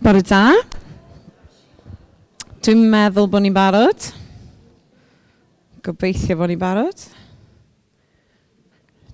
Bore 0.00 0.22
da. 0.24 0.54
Dwi'n 2.64 2.86
meddwl 2.88 3.26
bod 3.28 3.42
ni'n 3.44 3.52
barod. 3.52 4.06
Gobeithio 5.84 6.38
bod 6.40 6.48
ni'n 6.48 6.60
barod. 6.60 7.04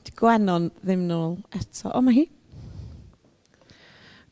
Di 0.06 0.14
gwenon 0.14 0.68
ddim 0.84 1.02
nôl 1.08 1.34
eto. 1.50 1.90
O, 1.90 2.04
mae 2.06 2.20
hi. 2.20 2.24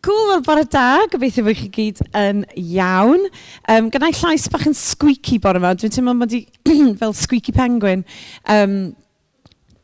Cool, 0.06 0.22
wel, 0.30 0.46
bore 0.46 0.62
da. 0.70 1.02
Gobeithio 1.10 1.42
bod 1.48 1.58
chi 1.58 1.68
gyd 1.74 2.04
yn 2.22 2.46
iawn. 2.54 3.26
Um, 3.66 3.90
Gynna 3.90 4.14
i 4.14 4.18
llais 4.22 4.46
bach 4.54 4.70
yn 4.70 4.78
squeaky 4.78 5.42
bore 5.42 5.58
yma. 5.58 5.74
Dwi'n 5.74 5.98
teimlo 5.98 6.14
bod 6.22 6.38
i 6.38 6.44
fel 7.02 7.18
squeaky 7.18 7.58
penguin. 7.58 8.06
Um, 8.46 8.92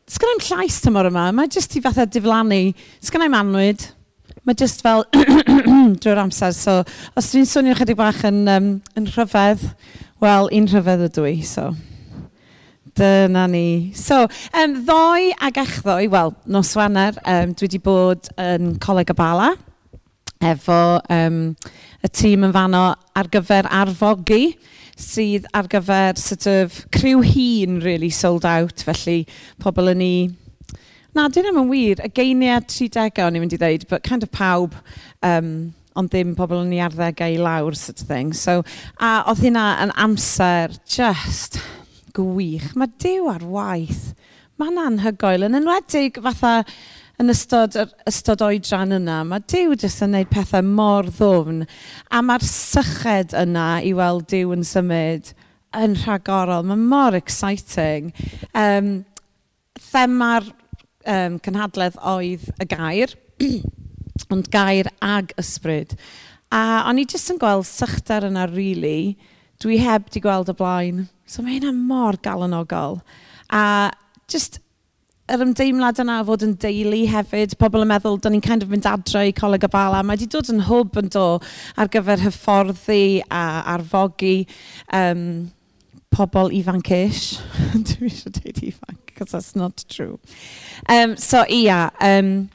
Sgan 0.07 0.37
i'm 0.37 0.45
llais 0.47 0.79
tymor 0.83 1.11
yma. 1.11 1.33
Mae 1.35 1.51
jyst 1.51 1.75
i 1.75 1.83
fatha 1.83 2.07
diflannu. 2.07 2.69
Sgan 3.03 3.27
i'm 3.27 3.43
anwyd 3.43 3.91
mae 4.47 4.57
jyst 4.57 4.83
fel 4.85 5.05
drwy'r 6.01 6.23
amser. 6.23 6.55
So, 6.57 6.81
os 7.17 7.31
dwi'n 7.31 7.47
swnio 7.49 7.77
chydig 7.77 7.99
bach 7.99 8.23
yn, 8.27 8.43
um, 8.49 8.69
yn 8.97 9.09
rhyfedd, 9.13 9.63
wel, 10.23 10.51
un 10.57 10.69
rhyfedd 10.71 11.07
ydw 11.09 11.27
i. 11.29 11.35
So, 11.45 11.71
dyna 12.97 13.47
ni. 13.51 13.91
So, 13.97 14.23
um, 14.57 14.77
ddoi 14.87 15.31
ag 15.39 15.61
echddoe, 15.61 16.09
wel, 16.11 16.35
nos 16.51 16.73
Wener, 16.77 17.17
um, 17.25 17.53
dwi 17.55 17.69
wedi 17.69 17.81
bod 17.83 18.31
yn 18.41 18.75
Coleg 18.83 19.13
y 19.13 19.17
Bala 19.17 19.51
efo 20.41 20.99
um, 21.13 21.41
y 22.01 22.09
tîm 22.09 22.47
yn 22.47 22.53
fanno 22.55 22.85
ar 23.17 23.29
gyfer 23.31 23.69
arfogi 23.69 24.55
sydd 25.01 25.47
ar 25.57 25.69
gyfer 25.69 26.17
sort 26.19 26.47
of 26.49 26.79
criw 26.93 27.21
hun 27.25 27.79
really 27.85 28.09
sold 28.09 28.45
out 28.45 28.83
felly 28.85 29.21
pobl 29.61 29.91
yn 29.93 30.01
ni 30.01 30.13
Na, 31.11 31.27
dyn 31.27 31.49
nhw'n 31.51 31.67
wir. 31.67 31.99
Y 32.05 32.09
geiniau 32.15 32.61
30 32.71 33.19
o'n 33.25 33.35
i'n 33.35 33.43
mynd 33.43 33.55
i 33.57 33.59
ddweud, 33.59 33.83
but 33.89 34.05
kind 34.07 34.23
of 34.23 34.31
pawb, 34.31 34.77
um, 35.27 35.73
ond 35.99 36.11
ddim 36.13 36.37
pobl 36.37 36.61
yn 36.61 36.71
ei 36.71 36.79
arddegau 36.85 37.35
i 37.35 37.41
lawr, 37.41 37.75
sort 37.75 37.99
of 37.99 38.07
thing. 38.07 38.31
So, 38.31 38.61
a 38.95 39.17
oedd 39.27 39.41
hynna 39.43 39.65
yn 39.83 39.91
amser 39.99 40.77
just 40.87 41.59
gwych. 42.15 42.69
Mae 42.79 42.93
Dyw 43.03 43.27
ar 43.33 43.43
waith. 43.43 44.13
Mae'n 44.61 44.79
anhygoel, 44.79 45.49
yn 45.49 45.59
enwedig 45.59 46.21
fatha 46.23 46.61
yn 47.19 47.33
ystod 47.33 47.75
ystod 48.07 48.45
oedran 48.47 48.95
yna, 48.95 49.19
mae 49.27 49.43
Dyw 49.51 49.75
jyst 49.75 50.05
yn 50.05 50.15
gwneud 50.15 50.31
pethau 50.31 50.63
mor 50.63 51.11
ddwfn. 51.11 51.65
A 52.07 52.23
mae'r 52.23 52.47
syched 52.47 53.35
yna 53.35 53.67
i 53.83 53.91
weld 53.99 54.29
Dyw 54.31 54.55
yn 54.55 54.63
symud 54.63 55.35
yn 55.75 55.99
rhagorol. 56.05 56.63
Mae 56.71 56.79
mor 56.79 57.19
exciting. 57.19 58.13
Um, 58.55 59.01
thema'r 59.91 60.47
um, 61.05 61.37
cynhadledd 61.43 61.99
oedd 62.01 62.47
y 62.61 62.67
gair, 62.69 63.15
ond 64.33 64.49
gair 64.53 64.89
ag 65.03 65.33
ysbryd. 65.41 65.97
A 66.51 66.83
o'n 66.89 66.99
i 66.99 67.07
jyst 67.07 67.31
yn 67.31 67.39
gweld 67.41 67.67
sychder 67.67 68.27
yna 68.27 68.47
rili, 68.51 68.55
really. 68.55 69.29
dwi 69.61 69.77
heb 69.81 70.09
di 70.11 70.21
gweld 70.21 70.49
y 70.49 70.57
blaen. 70.57 71.05
So 71.29 71.43
mae 71.45 71.59
hynna 71.59 71.71
mor 71.75 72.17
galonogol. 72.23 72.99
A 73.53 73.91
jyst 74.31 74.59
yr 75.31 75.43
ymdeimlad 75.45 76.01
yna 76.01 76.19
o 76.21 76.27
fod 76.27 76.43
yn 76.47 76.55
deulu 76.59 77.03
hefyd, 77.11 77.55
pobl 77.61 77.85
yn 77.85 77.91
meddwl, 77.91 78.17
da 78.19 78.31
ni'n 78.31 78.43
kind 78.43 78.65
of 78.65 78.71
mynd 78.73 78.89
adre 78.89 79.27
i 79.29 79.35
Coleg 79.35 79.67
y 79.67 79.71
bala. 79.71 80.01
mae 80.03 80.17
wedi 80.17 80.29
dod 80.33 80.49
yn 80.51 80.65
hwb 80.67 80.97
yn 81.03 81.11
do 81.13 81.27
ar 81.77 81.91
gyfer 81.93 82.25
hyfforddi 82.25 83.21
a 83.29 83.43
arfogi 83.75 84.41
um, 84.97 85.23
pobl 86.11 86.51
ifanc 86.59 86.91
ish. 86.97 87.37
dwi 87.75 88.09
eisiau 88.09 88.35
dweud 88.39 88.65
ifanc 88.73 89.00
because 89.21 89.31
that's 89.31 89.55
not 89.55 89.85
true. 89.87 90.19
Um, 90.89 91.15
so 91.15 91.45
ia, 91.47 91.91
um, 91.99 92.49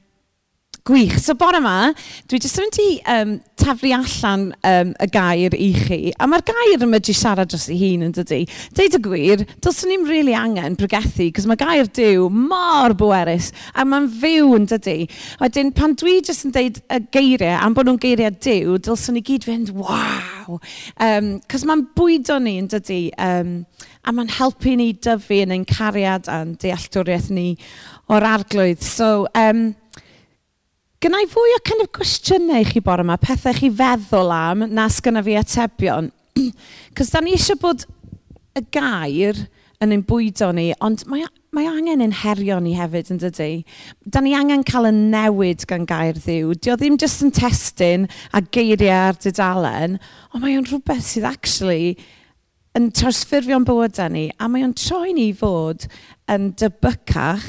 Gwych. 0.87 1.19
So 1.19 1.35
bore 1.35 1.59
yma, 1.59 1.91
dwi 2.31 2.39
jyst 2.39 2.61
yn 2.61 2.69
mynd 2.69 2.77
i 2.79 2.91
um, 3.11 3.31
taflu 3.59 3.91
allan 3.97 4.45
um, 4.71 4.93
y 5.03 5.09
gair 5.11 5.57
i 5.59 5.73
chi. 5.75 5.97
A 6.23 6.29
mae'r 6.31 6.45
gair 6.47 6.85
yma 6.87 7.01
di 7.03 7.15
siarad 7.17 7.51
dros 7.51 7.65
ei 7.67 7.81
hun 7.81 8.05
yn 8.07 8.13
dydy. 8.15 8.45
Deud 8.79 8.95
y 8.95 9.01
gwir, 9.03 9.43
dylswn 9.67 9.91
ni'n 9.91 10.05
rili 10.07 10.21
really 10.29 10.37
angen 10.39 10.77
bregethu, 10.79 11.27
cos 11.35 11.49
mae 11.51 11.59
gair 11.59 11.91
diw 11.99 12.29
mor 12.31 12.95
bwerus, 13.01 13.51
a 13.75 13.83
mae'n 13.83 14.07
fyw 14.23 14.55
yn 14.61 14.71
dydy. 14.71 15.09
Wedyn, 15.43 15.75
pan 15.75 15.99
dwi 15.99 16.21
jyst 16.21 16.47
yn 16.47 16.55
deud 16.55 16.79
y 16.87 17.01
geiriau, 17.19 17.59
am 17.59 17.75
bod 17.75 17.91
nhw'n 17.91 17.99
geiriau 18.07 18.39
diw, 18.39 18.79
dylswn 18.87 19.19
ni 19.19 19.27
gyd 19.27 19.49
fynd, 19.51 19.75
waw! 19.75 20.61
Um, 21.03 21.35
cos 21.51 21.67
mae'n 21.67 21.83
bwydo 21.99 22.39
ni 22.39 22.61
yn 22.63 22.71
dydy. 22.71 23.09
Um, 23.19 23.57
a 24.07 24.15
mae'n 24.15 24.31
helpu 24.37 24.77
ni 24.79 24.93
dyfu 25.03 25.41
yn 25.43 25.55
ein 25.57 25.67
cariad 25.67 26.31
a'n 26.31 26.55
dealltwriaeth 26.63 27.33
ni 27.35 27.49
o'r 28.13 28.27
arglwydd. 28.37 28.85
So, 28.87 29.27
um, 29.35 29.73
Gynna 31.03 31.19
i 31.21 31.27
fwy 31.29 31.53
o 31.53 31.59
kind 31.61 31.85
of 31.85 31.91
cwestiynau 31.93 32.63
i 32.63 32.67
chi 32.67 32.81
bore 32.81 33.05
yma, 33.05 33.19
pethau 33.21 33.53
chi 33.55 33.69
feddwl 33.69 34.31
am 34.33 34.63
nas 34.73 34.97
gyna 35.05 35.21
fi 35.27 35.35
atebion. 35.37 36.09
Cos 36.97 37.13
da 37.13 37.21
ni 37.21 37.35
eisiau 37.37 37.59
bod 37.61 37.85
y 38.57 38.63
gair 38.73 39.43
yn 39.85 39.93
ein 39.93 40.05
bwydo 40.09 40.49
ni, 40.57 40.71
ond 40.81 41.05
mae, 41.11 41.27
mae 41.53 41.69
angen 41.69 42.01
ein 42.01 42.15
herio 42.17 42.57
ni 42.65 42.73
hefyd 42.79 43.13
yn 43.13 43.21
dydy. 43.21 43.51
Da 44.09 44.23
ni 44.25 44.33
angen 44.39 44.65
cael 44.65 44.89
y 44.89 44.95
newid 44.97 45.67
gan 45.69 45.85
gair 45.89 46.17
ddiw. 46.17 46.55
Dio 46.57 46.79
ddim 46.81 46.97
jyst 47.03 47.27
yn 47.27 47.35
testyn 47.37 48.09
a 48.33 48.41
geiriau 48.41 49.11
ar 49.11 49.21
dydalen, 49.21 49.99
ond 50.33 50.43
mae 50.43 50.57
o'n 50.57 50.65
rhywbeth 50.71 51.05
sydd 51.11 51.29
actually 51.29 51.99
yn 52.77 52.91
trawsffurfio'n 52.93 53.65
bywydau 53.67 54.13
ni, 54.13 54.27
a 54.37 54.49
mae 54.53 54.65
o'n 54.67 54.75
troi 54.77 55.15
ni 55.17 55.31
fod 55.37 55.87
yn 56.33 56.51
dybycach, 56.61 57.47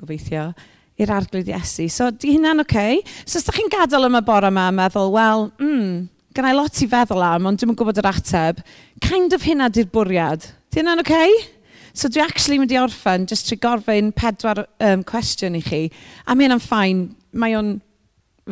gobeithio, 0.00 0.48
i'r 0.96 1.12
arglwydd 1.12 1.50
Iesu. 1.52 1.88
So, 1.92 2.08
di 2.10 2.36
hynna'n 2.36 2.62
oce? 2.64 2.70
Okay? 2.70 3.00
So, 3.24 3.36
os 3.36 3.44
ydych 3.44 3.58
chi'n 3.60 3.72
gadael 3.74 4.08
yma 4.08 4.22
bore 4.24 4.48
yma 4.48 4.68
a 4.70 4.74
meddwl, 4.74 5.12
wel, 5.12 5.50
mm, 5.60 5.90
gynnau 6.36 6.56
lot 6.56 6.80
i 6.80 6.88
feddwl 6.92 7.26
am, 7.26 7.50
ond 7.50 7.60
dwi'n 7.60 7.76
gwybod 7.76 8.00
yr 8.00 8.10
ateb, 8.12 8.62
kind 9.04 9.36
of 9.36 9.44
hynna 9.44 9.68
di'r 9.72 9.90
bwriad. 9.92 10.48
Di 10.72 10.80
hynna'n 10.80 11.04
oce? 11.04 11.20
Okay? 11.20 11.52
So, 11.96 12.08
dwi 12.12 12.24
actually 12.24 12.60
mynd 12.60 12.72
i 12.72 12.80
orffen, 12.80 13.24
jyst 13.28 13.48
trwy 13.48 13.60
gorfyn 13.60 14.12
pedwar 14.16 14.66
um, 14.84 15.04
cwestiwn 15.08 15.56
i 15.56 15.64
chi. 15.64 15.86
A 16.24 16.36
mae 16.36 16.48
hynna'n 16.48 16.64
ffain, 16.64 17.06
mae 17.36 17.56
o'n 17.56 17.76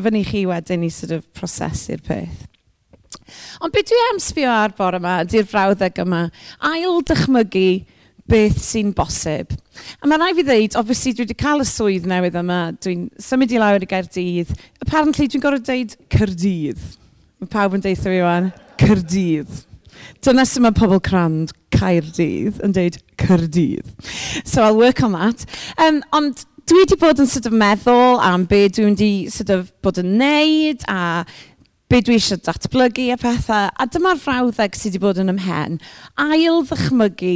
fyny 0.04 0.24
chi 0.28 0.44
wedyn 0.48 0.84
i 0.84 0.92
sort 0.92 1.16
of 1.16 1.28
prosesu'r 1.36 2.04
peth. 2.04 2.44
Ond 3.60 3.74
beth 3.74 3.90
dwi 3.90 4.04
am 4.10 4.20
sbio 4.22 4.52
ar 4.52 4.74
bore 4.78 5.00
yma, 5.00 5.18
ydy'r 5.24 5.48
frawddeg 5.50 6.00
yma, 6.04 6.22
ail 6.70 7.02
dychmygu 7.08 7.68
beth 8.30 8.60
sy'n 8.64 8.94
bosib. 8.96 9.52
A 10.00 10.08
mae 10.08 10.20
rai 10.20 10.32
fi 10.36 10.44
ddeud, 10.46 10.78
obviously 10.80 11.12
dwi 11.12 11.26
wedi 11.26 11.36
cael 11.38 11.64
y 11.64 11.68
swydd 11.68 12.08
newydd 12.08 12.38
yma, 12.40 12.60
dwi'n 12.80 13.08
symud 13.20 13.52
i 13.52 13.60
lawr 13.60 13.84
i 13.84 13.88
Gaerdydd. 13.90 14.54
Apparently 14.84 15.28
dwi'n 15.28 15.44
gorfod 15.44 15.68
deud 15.68 15.96
Cyrdydd. 16.14 16.80
Mae 17.42 17.52
pawb 17.52 17.76
yn 17.76 17.84
deitha 17.84 18.08
fi 18.08 18.22
yw'n 18.22 18.50
Cyrdydd. 18.80 19.60
Dyna 20.24 20.46
sy'n 20.48 20.64
mae 20.64 20.76
pobl 20.76 21.02
crand 21.04 21.52
Caerdydd 21.74 22.62
yn 22.64 22.74
deud 22.76 22.98
Cyrdydd. 23.20 23.92
So 24.42 24.64
I'll 24.64 24.80
work 24.80 25.02
on 25.04 25.16
that. 25.18 25.44
Um, 25.76 26.00
ond 26.16 26.46
dwi 26.64 26.80
wedi 26.80 26.96
bod 27.00 27.20
yn 27.20 27.28
sort 27.28 27.50
of 27.50 27.56
meddwl 27.60 28.22
am 28.24 28.46
be 28.48 28.64
dwi 28.72 28.86
wedi 28.88 29.12
sort 29.32 29.52
of 29.52 29.68
bod 29.84 30.00
yn 30.00 30.14
neud 30.20 30.84
a 30.88 31.24
be 31.94 32.00
dwi 32.02 32.16
eisiau 32.18 32.40
datblygu 32.42 33.04
a 33.14 33.16
pethau. 33.20 33.68
A 33.78 33.84
dyma'r 33.86 34.18
frawddeg 34.18 34.74
sydd 34.74 34.96
wedi 34.96 35.02
bod 35.04 35.18
yn 35.22 35.30
ymhen. 35.30 35.76
Ail 36.18 36.64
ddychmygu 36.66 37.34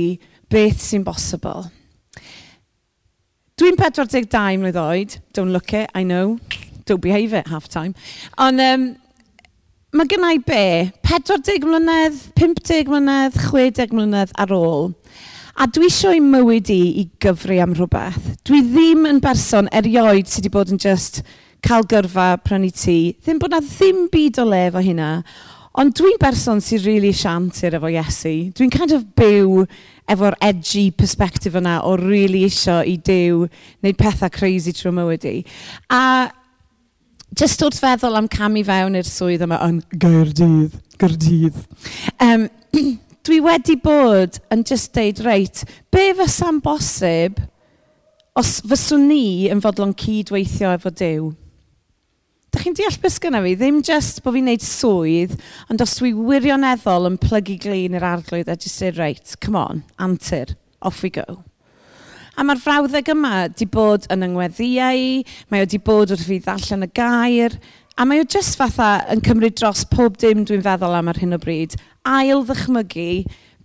beth 0.50 0.80
sy'n 0.82 1.04
bosibl. 1.06 1.68
Dwi'n 3.60 3.78
42 3.78 4.58
mlynedd 4.58 4.80
oed. 4.82 5.14
Don't 5.36 5.54
look 5.54 5.70
it, 5.78 5.92
I 5.94 6.02
know. 6.02 6.40
Don't 6.90 7.04
behave 7.04 7.38
it 7.38 7.46
half 7.46 7.68
time. 7.70 7.94
Ond 8.34 8.64
um, 8.64 8.90
mae 9.94 10.10
gennau 10.10 10.42
be? 10.42 10.90
40 11.06 11.62
mlynedd, 11.68 12.18
50 12.42 12.90
mlynedd, 12.90 13.38
60 13.38 13.94
mlynedd 13.94 14.34
ar 14.42 14.58
ôl. 14.58 14.90
A 15.54 15.70
dwi 15.70 15.86
eisiau 15.86 16.18
i 16.18 16.24
mywyd 16.24 16.72
i 16.74 16.82
i 17.04 17.10
gyfri 17.22 17.62
am 17.62 17.78
rhywbeth. 17.78 18.34
Dwi 18.42 18.64
ddim 18.72 19.06
yn 19.06 19.22
berson 19.22 19.70
erioed 19.70 20.26
sydd 20.26 20.48
wedi 20.48 20.56
bod 20.58 20.74
yn 20.74 20.82
just 20.82 21.22
cael 21.64 21.86
gyrfa 21.90 22.32
prynu 22.44 22.70
tŷ. 22.72 22.98
Ddim 23.22 23.38
bod 23.42 23.54
na 23.54 23.62
ddim 23.64 24.06
byd 24.12 24.42
o 24.42 24.48
lef 24.48 24.78
o 24.78 24.82
hynna. 24.84 25.12
Ond 25.78 25.94
dwi'n 25.94 26.18
berson 26.18 26.58
sy'n 26.64 26.80
rili 26.82 26.94
really 26.96 27.14
siantir 27.14 27.76
efo 27.78 27.90
Iesu. 27.92 28.50
Dwi'n 28.56 28.72
kind 28.72 28.94
of 28.96 29.04
byw 29.18 29.62
efo'r 30.10 30.34
edgy 30.42 30.88
perspective 30.90 31.58
yna 31.58 31.78
o 31.86 31.94
really 32.00 32.42
isio 32.48 32.80
i 32.82 32.96
Dyw 33.04 33.44
wneud 33.44 33.98
pethau 34.00 34.32
crazy 34.32 34.72
trwy 34.74 34.94
mywyd 34.96 35.26
i. 35.28 35.36
A 35.92 36.02
just 37.38 37.62
wrth 37.62 37.78
feddwl 37.84 38.18
am 38.18 38.30
camu 38.32 38.64
fewn 38.66 38.98
i'r 38.98 39.06
swydd 39.06 39.44
yma 39.46 39.60
yn 39.68 39.82
Gaerdydd, 40.02 40.78
Gaerdydd. 40.98 41.60
Um, 42.24 42.48
dwi 43.28 43.42
wedi 43.44 43.76
bod 43.82 44.40
yn 44.54 44.64
just 44.66 44.90
deud, 44.96 45.22
reit, 45.26 45.62
be 45.94 46.08
fysa'n 46.18 46.62
bosib 46.64 47.38
os 48.38 48.58
fyswn 48.66 49.06
ni 49.10 49.26
yn 49.52 49.62
fodlon 49.62 49.94
cydweithio 49.98 50.72
efo 50.74 50.90
Dyw? 50.90 51.28
Dych 52.48 52.62
chi'n 52.64 52.76
deall 52.78 52.96
beth 53.02 53.12
sgynna 53.12 53.42
fi? 53.44 53.50
Ddim 53.60 53.82
jyst 53.84 54.22
bod 54.24 54.32
fi'n 54.32 54.46
gwneud 54.46 54.62
swydd, 54.64 55.34
ond 55.68 55.82
os 55.84 55.98
dwi 55.98 56.14
wirioneddol 56.16 57.10
yn 57.10 57.18
plygu 57.20 57.58
glin 57.60 57.96
yr 57.98 58.06
arglwydd 58.08 58.48
a 58.48 58.56
jyst 58.56 58.80
dweud, 58.80 58.96
reit, 58.96 59.34
come 59.44 59.60
on, 59.60 59.82
antur, 60.00 60.54
off 60.80 61.02
we 61.04 61.10
go. 61.12 61.26
A 62.38 62.46
mae'r 62.46 62.62
frawddeg 62.62 63.10
yma 63.12 63.34
wedi 63.42 63.66
bod 63.68 64.06
yn 64.14 64.24
yngweddiau, 64.30 65.04
mae 65.52 65.64
wedi 65.66 65.80
bod 65.84 66.14
wrth 66.14 66.24
fi 66.24 66.38
ddarllen 66.40 66.86
y 66.86 66.90
gair, 66.96 67.58
a 67.98 68.06
mae 68.08 68.22
o 68.22 68.24
jyst 68.24 68.56
fatha 68.56 68.94
yn 69.12 69.20
cymryd 69.26 69.58
dros 69.58 69.84
pob 69.92 70.16
dim 70.22 70.46
dwi'n 70.48 70.64
feddwl 70.64 70.96
am 70.96 71.12
ar 71.12 71.20
hyn 71.20 71.36
o 71.36 71.40
bryd, 71.42 71.76
ail 72.08 72.46
ddychmygu 72.48 73.10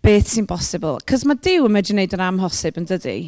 beth 0.03 0.33
sy'n 0.33 0.49
bosibl. 0.49 0.99
Cos 1.07 1.23
mae 1.23 1.39
Dyw 1.39 1.69
yn 1.69 1.77
medru 1.77 1.95
gwneud 1.95 2.17
yn 2.17 2.25
amhosib 2.27 2.81
yn 2.81 2.89
dydy. 2.89 3.19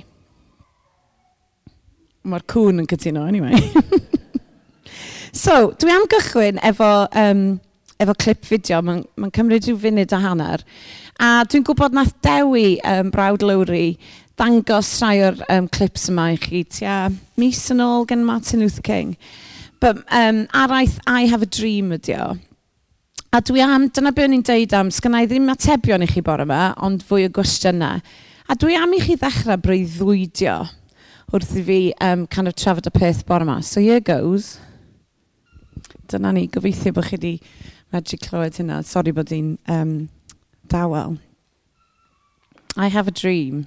Mae'r 2.27 2.43
cwn 2.51 2.83
yn 2.83 2.89
cytuno, 2.91 3.23
anyway. 3.29 3.55
So 5.35 5.73
dwi 5.75 5.91
am 5.91 6.05
gychwyn 6.07 6.61
efo, 6.63 7.09
um, 7.11 7.59
efo 7.99 8.13
clip 8.15 8.45
fideo. 8.47 8.77
Mae'n 8.87 9.01
ma 9.19 9.27
cymryd 9.35 9.65
rhyw 9.67 9.79
funud 9.81 10.13
a 10.15 10.19
hanner. 10.23 10.61
A 11.19 11.31
dwi'n 11.51 11.65
gwybod 11.67 11.95
nath 11.97 12.13
Dewi, 12.23 12.77
um, 12.87 13.09
brawd 13.11 13.43
Lowri, 13.43 13.97
dangos 14.39 14.93
rhai 15.01 15.17
o'r 15.27 15.41
um, 15.51 15.67
clips 15.67 16.07
yma 16.07 16.29
i 16.31 16.39
chi. 16.39 16.61
Tia 16.63 17.09
mis 17.35 17.59
yn 17.73 17.83
ôl 17.83 18.07
gen 18.07 18.23
Martin 18.23 18.63
Luther 18.63 18.85
King. 18.85 19.17
But, 19.83 20.05
um, 20.07 20.45
araith 20.55 21.01
I 21.05 21.25
have 21.27 21.43
a 21.43 21.51
dream 21.51 21.91
ydi 21.97 22.15
o. 22.15 22.37
A 23.35 23.41
dwi 23.43 23.59
am, 23.59 23.89
dyna 23.91 24.13
be 24.15 24.23
o'n 24.23 24.37
i'n 24.37 24.45
deud 24.47 24.71
am, 24.79 24.87
sgynnau 24.87 25.27
ddim 25.27 25.51
atebion 25.51 26.05
i 26.05 26.07
chi 26.07 26.23
bore 26.23 26.45
yma, 26.47 26.69
ond 26.79 27.03
fwy 27.03 27.27
o 27.27 27.33
gwestiynau. 27.35 27.99
A 28.47 28.55
dwi 28.55 28.79
am 28.79 28.95
i 28.95 29.03
chi 29.03 29.19
ddechrau 29.19 29.59
breuddwydio 29.59 30.61
wrth 31.35 31.57
i 31.59 31.65
fi 31.67 31.81
um, 31.99 32.23
kind 32.31 32.47
of 32.47 32.55
trafod 32.55 32.87
y 32.87 32.95
peth 32.95 33.25
bore 33.27 33.43
yma. 33.43 33.59
So 33.59 33.83
here 33.83 33.99
goes 33.99 34.61
dyna 36.11 36.33
ni. 36.35 36.47
Gobeithio 36.47 36.93
bod 36.95 37.09
chi 37.09 37.17
wedi 37.17 37.35
medru 37.93 38.19
clywed 38.21 38.59
hynna. 38.61 38.81
Sori 38.85 39.13
bod 39.15 39.33
i'n 39.35 39.55
um, 39.71 39.95
dawel. 40.71 41.17
I 42.77 42.87
have 42.87 43.07
a 43.07 43.11
dream. 43.11 43.65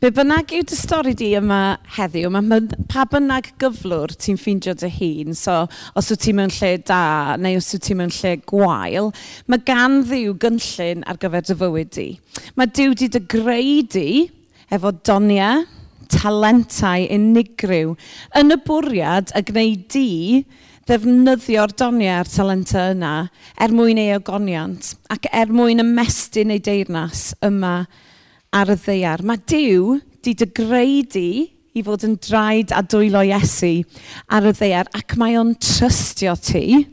Be 0.00 0.10
bynnag 0.14 0.52
yw 0.54 0.64
dy 0.68 0.76
stori 0.76 1.14
di 1.16 1.30
yma 1.38 1.78
heddiw, 1.96 2.28
mae 2.30 2.60
pa 2.92 3.06
bynnag 3.08 3.48
gyflwr 3.60 4.12
ti'n 4.20 4.36
ffeindio 4.38 4.74
dy 4.78 4.90
hun, 4.92 5.36
so 5.36 5.62
os 5.98 6.10
wyt 6.12 6.22
ti 6.26 6.34
mewn 6.36 6.52
lle 6.52 6.70
da 6.86 7.00
neu 7.40 7.56
os 7.58 7.70
wyt 7.74 7.86
ti 7.88 7.96
mewn 7.98 8.12
lle 8.12 8.34
gwael, 8.52 9.10
mae 9.48 9.64
gan 9.70 10.02
ddiw 10.06 10.36
gynllun 10.44 11.06
ar 11.08 11.20
gyfer 11.22 11.48
dy 11.48 11.56
fywyd 11.62 11.92
di. 11.96 12.06
Mae 12.60 12.70
diw 12.78 12.94
di 12.98 13.08
dy 13.16 13.24
greu 13.34 13.80
di 13.96 14.08
efo 14.76 14.92
doniau, 15.08 15.64
talentau 16.12 17.06
unigryw 17.14 17.94
yn 18.40 18.54
y 18.54 18.58
bwriad 18.66 19.32
a 19.36 19.42
gwneud 19.46 19.84
di 19.92 20.08
ddefnyddio'r 20.88 21.74
doniau 21.76 22.22
a'r 22.22 22.30
talentau 22.32 22.94
yna 22.94 23.12
er 23.60 23.74
mwyn 23.76 24.00
ei 24.00 24.14
ogoniant 24.16 24.94
ac 25.12 25.28
er 25.36 25.52
mwyn 25.52 25.84
ymestyn 25.84 26.54
ei 26.54 26.62
deyrnas 26.64 27.30
yma 27.44 27.82
ar 28.56 28.72
y 28.72 28.76
ddeiar. 28.80 29.20
Mae 29.20 29.42
Dyw 29.44 29.98
di 30.24 30.32
dy 30.32 30.48
greu 30.56 31.02
di 31.12 31.30
i 31.76 31.84
fod 31.84 32.06
yn 32.08 32.16
draed 32.24 32.72
a 32.72 32.80
dwylo 32.82 33.20
Iesu 33.28 33.82
ar 34.32 34.48
y 34.48 34.54
ddeiar 34.56 34.88
ac 34.96 35.18
mae 35.20 35.36
o'n 35.38 35.52
trystio 35.60 36.32
ti 36.40 36.86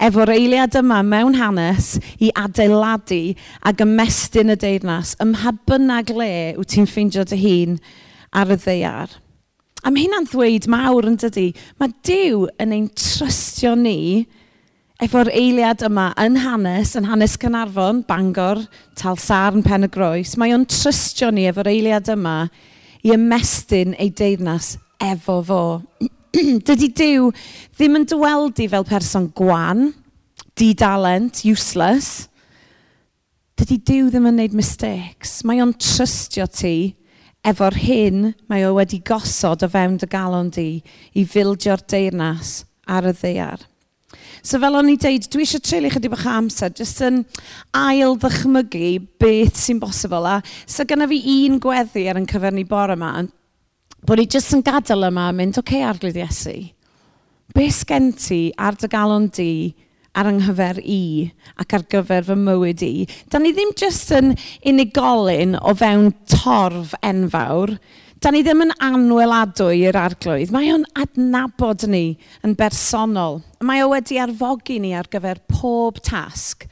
efo'r 0.00 0.32
eiliad 0.32 0.78
yma 0.80 1.02
mewn 1.04 1.36
hanes 1.36 1.98
i 2.24 2.30
adeiladu 2.40 3.20
ac 3.68 3.82
ymestyn 3.84 4.54
y 4.54 4.56
deyrnas 4.60 5.12
ym 5.20 5.34
mha 5.34 5.52
bynnag 5.68 6.12
le 6.16 6.32
wyt 6.56 6.72
ti'n 6.72 6.88
ffeindio 6.88 7.26
dy 7.28 7.40
hun 7.44 7.76
ar 8.32 8.52
y 8.52 8.58
ddeiar. 8.60 9.16
A 9.80 9.88
mae 9.88 10.04
hynna'n 10.04 10.28
ddweud 10.28 10.68
mawr 10.70 11.08
yn 11.08 11.16
dydy. 11.20 11.48
Mae 11.80 11.92
Dyw 12.04 12.44
yn 12.60 12.74
ein 12.76 12.88
trystio 12.92 13.72
ni 13.78 14.26
efo'r 15.00 15.30
eiliad 15.32 15.80
yma 15.86 16.10
yn 16.20 16.36
hanes, 16.42 16.92
yn 16.98 17.08
hanes 17.08 17.38
Cynarfon, 17.40 18.02
Bangor, 18.08 18.60
Talsarn, 19.00 19.64
Pen 19.64 19.88
y 19.88 19.90
Groes. 19.92 20.36
Mae 20.36 20.52
o'n 20.52 20.68
trystio 20.68 21.30
ni 21.32 21.46
efo'r 21.48 21.72
eiliad 21.72 22.12
yma 22.12 22.42
i 23.00 23.14
ymestyn 23.16 23.96
ei 23.96 24.12
deyrnas 24.12 24.74
efo 25.00 25.40
fo. 25.48 25.62
dydy 26.68 26.90
Dyw 27.00 27.30
ddim 27.78 27.96
yn 28.02 28.06
dyweldu 28.12 28.68
fel 28.70 28.84
person 28.86 29.30
gwan, 29.36 29.94
didalent, 30.60 31.40
useless. 31.48 32.28
Dydy 33.56 33.80
Dyw 33.80 34.12
ddim 34.12 34.28
yn 34.28 34.36
gwneud 34.36 34.60
mistakes. 34.60 35.40
Mae 35.48 35.64
o'n 35.64 35.72
trystio 35.80 36.44
ti 36.52 36.92
efo'r 37.46 37.76
hyn 37.80 38.30
mae 38.50 38.66
o 38.68 38.74
wedi 38.76 39.00
gosod 39.06 39.64
o 39.64 39.68
fewn 39.70 39.96
dy 40.00 40.08
galon 40.10 40.50
di 40.52 40.68
i 41.16 41.24
fildio'r 41.24 41.82
deyrnas 41.88 42.60
ar 42.90 43.08
y 43.08 43.14
ddeiar. 43.16 43.66
So 44.42 44.58
fel 44.60 44.76
o'n 44.78 44.88
i 44.88 44.96
dweud, 45.00 45.26
dwi 45.30 45.44
eisiau 45.44 45.62
treulio 45.64 45.92
chydig 45.92 46.12
bach 46.14 46.26
amser, 46.28 46.72
jyst 46.76 47.02
yn 47.04 47.20
ail 47.76 48.16
ddychmygu 48.20 48.88
beth 49.20 49.60
sy'n 49.60 49.80
bosibl. 49.82 50.26
A 50.26 50.40
so 50.64 50.86
gyda 50.88 51.08
fi 51.10 51.20
un 51.44 51.60
gweddi 51.62 52.06
ar 52.10 52.20
yn 52.20 52.28
cyfer 52.28 52.56
ni 52.56 52.64
bore 52.68 52.96
yma, 52.96 53.12
bod 54.08 54.20
ni 54.20 54.26
jyst 54.26 54.56
yn 54.56 54.64
gadael 54.66 55.08
yma 55.10 55.28
a 55.28 55.36
mynd, 55.36 55.58
oce 55.60 55.64
okay, 55.64 55.84
arglwydd 55.84 56.20
Iesu, 56.22 56.56
beth 57.54 57.82
sgen 57.82 58.10
ti 58.16 58.42
ar 58.58 58.80
dy 58.80 58.90
galon 58.90 59.28
di 59.36 59.52
ar 60.18 60.30
ynghyfer 60.30 60.80
i 60.82 61.30
ac 61.60 61.76
ar 61.76 61.86
gyfer 61.92 62.26
fy 62.26 62.36
mywyd 62.38 62.84
i. 62.86 62.94
Da 63.30 63.40
ni 63.40 63.52
ddim 63.54 63.72
jyst 63.78 64.12
yn 64.16 64.34
unigolyn 64.66 65.56
o 65.60 65.74
fewn 65.78 66.10
torf 66.30 66.96
enfawr. 67.06 67.76
Da 68.20 68.32
ni 68.32 68.42
ddim 68.44 68.66
yn 68.66 68.74
anweladwy 68.84 69.84
i'r 69.86 69.96
arglwydd. 69.96 70.52
Mae 70.52 70.74
o'n 70.74 70.84
adnabod 70.98 71.86
ni 71.88 72.18
yn 72.44 72.56
bersonol. 72.58 73.40
Mae 73.64 73.84
o 73.86 73.94
wedi 73.94 74.20
arfogi 74.20 74.80
ni 74.82 74.92
ar 74.96 75.08
gyfer 75.12 75.40
pob 75.48 76.02
tasg 76.04 76.66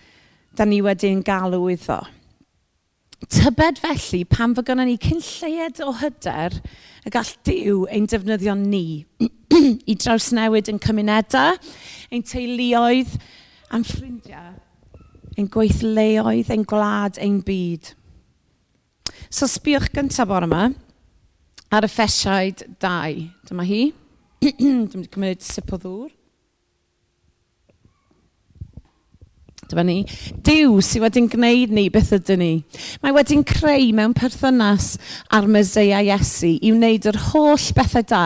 da 0.58 0.66
ni 0.66 0.82
wedi'n 0.82 1.22
galw 1.24 1.68
iddo. 1.70 2.02
Tybed 3.26 3.80
felly 3.82 4.22
pan 4.30 4.54
fy 4.54 4.62
gynnu 4.62 4.84
ni 4.86 4.94
cyn 5.02 5.18
lleied 5.18 5.80
o 5.82 5.90
hyder 5.98 6.54
y 7.02 7.10
gall 7.10 7.32
diw 7.48 7.80
ein 7.90 8.06
defnyddio 8.06 8.54
ni 8.54 9.04
i 9.90 9.96
drawsnewid 9.98 10.70
yn 10.70 10.78
cymunedau, 10.84 11.58
ein 12.14 12.22
teuluoedd, 12.22 13.16
a'n 13.74 13.86
ffrindiau, 13.88 14.52
ein 15.34 15.48
gweithleoedd, 15.50 16.52
ein 16.54 16.66
gwlad, 16.68 17.18
ein 17.18 17.40
byd. 17.42 17.90
So 19.28 19.50
sbiwch 19.50 19.90
gyntaf 19.96 20.30
bore 20.30 20.46
yma 20.46 20.68
ar 21.74 21.84
y 21.84 21.90
ffesiaid 21.90 22.62
2. 22.80 23.26
Dyma 23.50 23.66
hi. 23.66 23.82
Dwi'n 24.46 24.94
mynd 24.94 25.10
cymryd 25.10 25.42
sip 25.42 25.74
o 25.74 25.80
ddŵr. 25.82 26.14
Dyma 29.68 29.84
ni. 29.84 29.98
Dyw 30.46 30.78
sydd 30.84 31.04
wedi'n 31.04 31.28
gwneud 31.28 31.74
ni 31.76 31.88
beth 31.92 32.14
ydyn 32.16 32.40
ni. 32.40 32.52
Mae 33.02 33.12
wedi'n 33.12 33.44
creu 33.48 33.90
mewn 33.96 34.14
perthynas 34.16 34.94
â'r 35.34 35.48
myseia 35.52 36.00
Iesu 36.06 36.54
i 36.56 36.72
wneud 36.72 37.08
yr 37.10 37.20
holl 37.28 37.68
bethau 37.76 38.06
da 38.08 38.24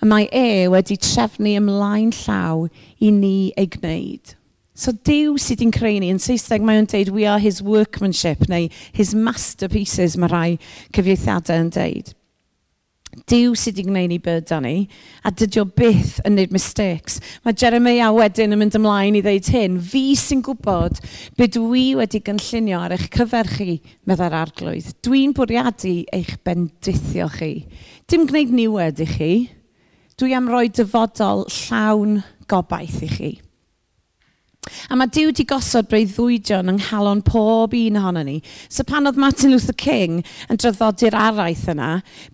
a 0.00 0.08
mae 0.08 0.30
e 0.32 0.64
wedi 0.72 0.96
trefnu 0.96 1.52
ymlaen 1.60 2.14
llaw 2.22 2.66
i 3.04 3.12
ni 3.12 3.52
ei 3.60 3.68
gwneud. 3.76 4.34
So 4.78 4.94
Dyw 4.94 5.36
sydd 5.42 5.58
wedi'n 5.58 5.74
creu 5.74 5.98
ni, 6.00 6.12
yn 6.14 6.22
Saesneg 6.22 6.62
mae 6.64 6.78
o'n 6.80 6.88
deud 6.88 7.10
we 7.12 7.26
are 7.26 7.42
his 7.42 7.60
workmanship 7.60 8.46
neu 8.48 8.70
his 8.94 9.10
masterpieces 9.12 10.16
mae 10.16 10.30
rhai 10.32 10.52
cyfieithiadau 10.94 11.66
yn 11.66 11.74
deud. 11.74 12.14
Dyw 13.26 13.54
sydd 13.58 13.78
wedi 13.78 13.86
gwneud 13.88 14.10
ni 14.12 14.18
byd 14.22 14.52
ni, 14.62 14.74
a 15.26 15.32
dydy 15.34 15.64
byth 15.78 16.18
yn 16.22 16.36
gwneud 16.36 16.54
mistakes. 16.54 17.18
Mae 17.44 17.56
Jeremia 17.58 18.12
wedyn 18.14 18.54
yn 18.54 18.60
mynd 18.60 18.78
ymlaen 18.78 19.18
i 19.18 19.22
ddeud 19.24 19.50
hyn, 19.54 19.80
fi 19.80 20.02
sy'n 20.18 20.44
gwybod 20.46 21.00
be 21.38 21.48
dwi 21.50 21.84
wedi 21.98 22.22
gynllunio 22.24 22.84
ar 22.84 22.94
eich 22.96 23.08
cyfer 23.14 23.50
chi 23.56 23.78
meddai'r 24.08 24.38
arglwydd. 24.42 24.92
Dwi'n 25.06 25.34
bwriadu 25.36 25.96
eich 26.14 26.36
bendithio 26.46 27.28
chi. 27.34 27.52
Dim 28.08 28.28
gwneud 28.28 28.54
niwed 28.54 29.02
i 29.02 29.10
chi, 29.16 29.32
dwi 30.18 30.34
am 30.38 30.48
roi 30.52 30.68
dyfodol 30.70 31.46
llawn 31.48 32.22
gobaith 32.50 33.02
i 33.02 33.12
chi. 33.12 33.34
A 34.88 34.96
mae 34.96 35.08
Dyw 35.12 35.30
wedi 35.30 35.44
gosod 35.48 35.88
breuddwydion 35.90 36.70
yng 36.72 36.78
nghalon 36.80 37.20
pob 37.24 37.74
un 37.76 37.98
ohono 38.00 38.22
ni. 38.24 38.38
So 38.68 38.84
pan 38.88 39.08
oedd 39.08 39.20
Martin 39.20 39.52
Luther 39.52 39.76
King 39.76 40.22
yn 40.48 40.60
draddodi'r 40.60 41.16
araith 41.16 41.66
yna, 41.72 41.90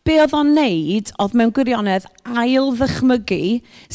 be 0.06 0.16
oedd 0.22 0.34
o'n 0.38 0.54
neud 0.56 1.12
oedd 1.22 1.36
mewn 1.38 1.52
gwirionedd 1.54 2.08
ail 2.24 2.72
ddychmygu 2.78 3.40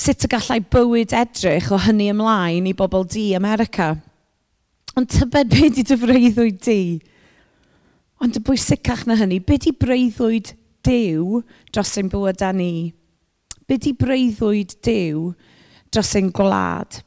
sut 0.03 0.27
y 0.27 0.31
gallai 0.35 0.59
bywyd 0.75 1.15
edrych 1.21 1.71
o 1.73 1.81
hynny 1.87 2.11
ymlaen 2.13 2.69
i 2.69 2.75
bobl 2.77 3.07
di 3.09 3.31
America. 3.37 3.93
Ond 4.99 5.11
tybed 5.15 5.51
be 5.55 5.71
di 5.73 5.87
dy 5.87 5.99
breuddwyd 5.99 6.61
di? 6.65 6.79
Ond 8.23 8.35
y 8.35 8.43
bwysicach 8.43 9.05
na 9.07 9.19
hynny, 9.19 9.41
be 9.43 9.59
di 9.59 9.75
breuddwyd 9.75 10.55
Dyw 10.87 11.41
dros 11.73 11.97
ein 11.99 12.07
bywyd 12.11 12.43
ni? 12.55 12.93
Be 13.67 13.75
di 13.79 13.91
breuddwyd 13.95 14.77
Dyw 14.85 15.29
dros 15.91 16.15
ein 16.15 16.31
gwlad? 16.35 17.01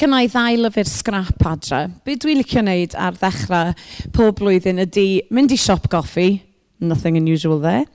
gynnau 0.00 0.28
ddau 0.28 0.58
lyfr 0.60 0.88
scrap 0.90 1.46
adre. 1.48 1.86
Be 2.04 2.18
dwi'n 2.20 2.42
licio 2.42 2.60
wneud 2.60 2.96
ar 3.00 3.16
ddechrau 3.16 3.72
pob 4.12 4.36
blwyddyn 4.40 4.82
ydy 4.84 5.06
mynd 5.32 5.54
i 5.54 5.58
siop 5.60 5.88
goffi, 5.92 6.42
nothing 6.84 7.16
unusual 7.16 7.62
there, 7.62 7.86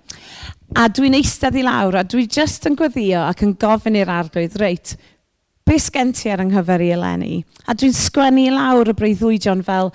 a 0.73 0.87
dwi'n 0.89 1.17
eistedd 1.19 1.59
i 1.59 1.65
lawr 1.67 1.99
a 1.99 2.05
dwi 2.07 2.25
just 2.25 2.65
yn 2.65 2.77
gweddio 2.79 3.21
ac 3.27 3.43
yn 3.45 3.53
gofyn 3.61 3.99
i'r 3.99 4.09
arglwydd, 4.09 4.57
reit, 4.57 4.95
be 5.67 5.77
sgen 5.77 6.09
ti 6.17 6.31
ar 6.33 6.41
ynghyfer 6.41 6.81
i 6.81 6.89
eleni? 6.95 7.35
A 7.69 7.75
dwi'n 7.77 7.93
sgwennu 7.93 8.47
i 8.47 8.53
lawr 8.55 8.89
y 8.89 8.95
breuddwydion 8.97 9.61
fel, 9.67 9.91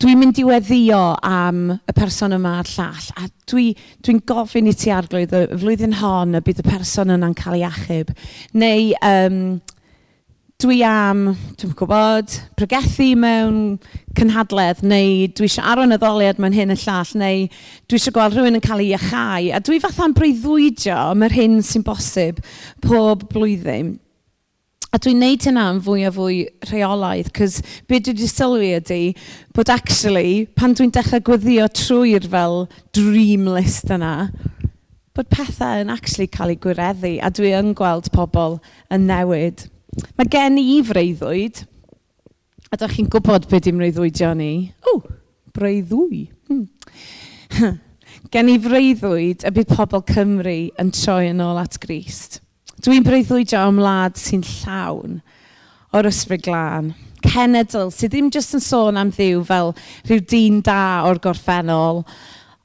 dwi'n 0.00 0.16
mynd 0.22 0.40
i 0.40 0.46
weddio 0.48 1.02
am 1.28 1.74
y 1.76 1.96
person 1.98 2.38
yma 2.38 2.54
a'r 2.62 2.70
llall, 2.72 3.10
a 3.20 3.26
dwi'n 3.50 3.74
dwi, 3.76 3.90
dwi 4.06 4.16
gofyn 4.32 4.70
i 4.70 4.72
ti 4.72 4.94
arglwydd 4.96 5.36
y 5.36 5.42
flwyddyn 5.52 5.98
hon 6.00 6.40
y 6.40 6.42
bydd 6.46 6.64
y 6.64 6.66
person 6.70 7.12
yna'n 7.18 7.36
cael 7.36 7.58
ei 7.58 7.66
achub, 7.68 8.14
neu 8.56 8.94
um, 9.04 9.42
dwi 10.60 10.82
am, 10.84 11.30
dwi'n 11.56 11.72
gwybod, 11.78 12.34
pregethu 12.58 13.14
mewn 13.16 13.78
cynhadledd, 14.18 14.82
neu 14.84 15.28
dwi 15.36 15.48
eisiau 15.48 15.64
aron 15.72 15.94
ddoliad 15.94 16.40
mewn 16.42 16.56
hyn 16.56 16.74
y 16.74 16.76
llall, 16.82 17.14
neu 17.22 17.46
dwi 17.88 17.96
eisiau 17.96 18.16
gweld 18.16 18.36
rhywun 18.36 18.58
yn 18.58 18.64
cael 18.64 18.82
ei 18.84 18.90
iachau. 18.92 19.48
A 19.56 19.60
dwi 19.64 19.80
fatha'n 19.80 20.14
breuddwydio 20.18 20.98
am 21.14 21.24
yr 21.24 21.36
hyn 21.38 21.56
sy'n 21.64 21.86
bosib 21.86 22.42
pob 22.84 23.24
blwyddyn. 23.32 23.94
A 24.90 24.98
dwi'n 25.00 25.20
neud 25.22 25.46
hynna 25.46 25.64
yn 25.70 25.80
fwy 25.86 26.04
a 26.04 26.12
fwy 26.12 26.38
rheolaidd, 26.68 27.32
cos 27.36 27.60
be 27.88 28.02
dwi 28.02 28.16
wedi 28.18 28.28
sylwi 28.28 28.70
ydy 28.80 29.02
bod 29.56 29.70
actually, 29.72 30.44
pan 30.58 30.76
dwi'n 30.76 30.92
dechrau 30.92 31.24
gweddio 31.24 31.70
trwy'r 31.78 32.26
fel 32.32 32.64
dream 32.96 33.48
list 33.48 33.92
yna, 33.94 34.14
bod 35.16 35.32
pethau 35.32 35.86
yn 35.86 35.94
actually 35.94 36.28
cael 36.28 36.52
ei 36.52 36.60
gwireddu, 36.60 37.16
a 37.22 37.30
dwi 37.32 37.54
yn 37.56 37.72
gweld 37.78 38.12
pobl 38.12 38.58
yn 38.92 39.06
newid. 39.08 39.70
Mae 40.18 40.28
gen 40.30 40.58
i 40.60 40.80
freuddwyd 40.86 41.64
a 42.70 42.78
da 42.78 42.88
chi'n 42.90 43.08
gwybod 43.10 43.48
beth 43.50 43.64
'di 43.66 43.72
mreuddwydion 43.74 44.38
ni? 44.38 44.52
O, 44.86 45.00
Breuddwy 45.56 46.28
hmm. 46.48 46.68
Gen 48.30 48.50
i 48.52 48.58
freuddwyd 48.62 49.42
y 49.48 49.52
bydd 49.56 49.74
pobl 49.74 50.04
Cymru 50.06 50.58
yn 50.78 50.92
troi 50.94 51.30
yn 51.32 51.42
ôl 51.42 51.58
at 51.58 51.78
Grist. 51.82 52.38
Dwi'n 52.84 53.04
breuddwydio 53.06 53.64
am 53.66 53.80
wlad 53.82 54.18
sy'n 54.20 54.44
llawn 54.46 55.18
o'r 55.96 56.08
ysbryd 56.10 56.44
glân. 56.46 56.92
Cenedl 57.26 57.90
sydd 57.92 58.14
ddim 58.14 58.30
jyst 58.32 58.54
yn 58.56 58.62
sôn 58.64 59.00
am 59.00 59.10
ddiw 59.12 59.42
fel 59.48 59.74
rhyw 60.06 60.22
dyn 60.30 60.60
da 60.64 61.02
o'r 61.08 61.20
gorffennol 61.22 62.04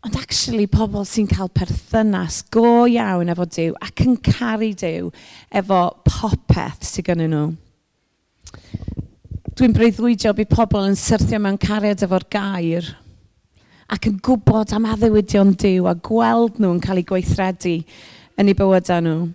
Ond 0.06 0.16
actually 0.22 0.68
pobl 0.70 1.02
sy'n 1.10 1.26
cael 1.26 1.50
perthynas 1.50 2.44
go 2.54 2.86
iawn 2.86 3.32
efo 3.34 3.48
Dyw 3.50 3.74
ac 3.82 4.04
yn 4.04 4.20
caru 4.22 4.68
Dyw 4.78 5.08
efo 5.62 5.80
popeth 6.06 6.86
sydd 6.86 7.08
gennyn 7.08 7.34
nhw. 7.34 7.48
Dwi'n 9.58 9.74
breuddwydio 9.74 10.36
bydd 10.38 10.52
pobl 10.52 10.86
yn 10.92 11.00
syrthio 11.00 11.40
mewn 11.42 11.58
cariad 11.58 12.06
efo'r 12.06 12.28
gair 12.30 12.92
ac 13.90 14.06
yn 14.12 14.22
gwybod 14.22 14.76
am 14.78 14.86
addewidion 14.94 15.56
Dyw 15.58 15.90
a 15.90 15.96
gweld 16.06 16.62
nhw 16.62 16.76
yn 16.76 16.86
cael 16.86 17.02
eu 17.02 17.10
gweithredu 17.10 17.76
yn 18.38 18.54
eu 18.54 18.62
bywydau 18.62 19.02
nhw. 19.02 19.28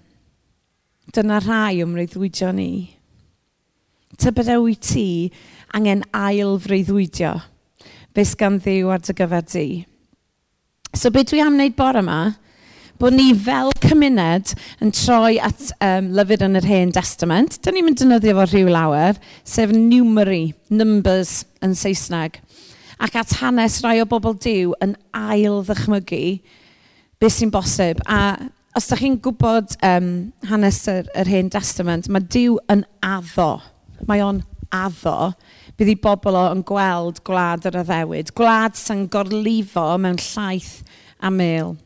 Dyna 1.11 1.43
rhai 1.43 1.83
o'n 1.83 1.99
breuddwydio 1.99 2.55
ni. 2.55 2.73
Tybydew 4.23 4.71
e 4.71 4.77
i 4.77 4.79
ti 4.79 5.09
angen 5.75 6.07
ail 6.15 6.61
freuddwydio 6.63 7.41
beth 8.15 8.39
gan 8.39 8.63
ddiw 8.63 8.95
ar 8.95 9.03
dy 9.03 9.19
gyfer 9.19 9.49
di. 9.51 9.69
So 10.95 11.11
beth 11.15 11.31
dwi 11.31 11.39
am 11.45 11.55
wneud 11.55 11.77
bore 11.79 12.01
yma, 12.03 12.21
bod 13.01 13.15
ni 13.15 13.31
fel 13.33 13.71
cymuned 13.81 14.51
yn 14.83 14.91
troi 14.93 15.37
at 15.41 15.71
um, 15.87 16.11
lyfr 16.19 16.43
yn 16.49 16.59
yr 16.59 16.67
hen 16.67 16.91
testament. 16.93 17.61
Dyna 17.63 17.77
ni'n 17.77 17.87
mynd 17.87 18.01
dynyddio 18.03 18.35
fo 18.37 18.47
rhyw 18.49 18.73
lawer, 18.75 19.21
sef 19.47 19.71
numeri, 19.73 20.51
numbers 20.69 21.45
yn 21.65 21.77
Saesneg. 21.79 22.41
Ac 23.01 23.17
at 23.23 23.37
hanes 23.39 23.79
rai 23.85 24.01
o 24.03 24.09
bobl 24.09 24.35
diw 24.43 24.75
yn 24.85 24.97
ail 25.17 25.63
ddychmygu 25.69 26.25
beth 27.23 27.39
sy'n 27.39 27.55
bosib. 27.55 28.03
A 28.11 28.51
os 28.77 28.91
ydych 28.91 29.05
chi'n 29.05 29.21
gwybod 29.23 29.79
um, 29.87 30.11
hanes 30.51 30.83
yr, 30.91 31.07
yr 31.23 31.31
hen 31.31 31.55
testament, 31.55 32.11
mae 32.11 32.27
diw 32.35 32.59
yn 32.73 32.83
addo. 33.07 33.53
Mae 34.11 34.27
o'n 34.27 34.43
addo 34.75 35.33
bydd 35.81 35.95
i 35.95 35.97
bobl 35.97 36.37
o 36.37 36.49
yn 36.53 36.65
gweld 36.69 37.23
gwlad 37.25 37.65
yr 37.71 37.81
addewid. 37.81 38.35
Gwlad 38.37 38.77
sy'n 38.77 39.07
gorlifo 39.13 39.87
mewn 39.97 40.21
llaeth 40.21 40.83
a 41.25 41.31
mel. 41.33 41.79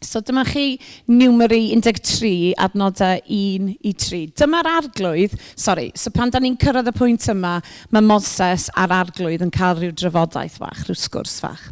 So 0.00 0.22
dyma 0.24 0.46
chi 0.48 0.78
numeri 1.10 1.74
13, 1.74 2.54
adnodau 2.56 3.18
1 3.26 3.74
i 3.84 3.92
3. 3.92 4.30
Dyma'r 4.38 4.70
arglwydd, 4.70 5.34
sori, 5.58 5.90
so 5.98 6.14
pan 6.14 6.32
da 6.32 6.40
ni'n 6.40 6.56
cyrraedd 6.62 6.88
y 6.88 6.94
pwynt 6.96 7.26
yma, 7.34 7.58
mae 7.92 8.06
Moses 8.06 8.70
a'r 8.80 8.94
arglwydd 9.02 9.44
yn 9.44 9.52
cael 9.52 9.76
rhyw 9.76 9.92
drafodaeth 9.92 10.56
fach, 10.62 10.86
rhyw 10.86 10.96
sgwrs 11.02 11.36
fach. 11.44 11.68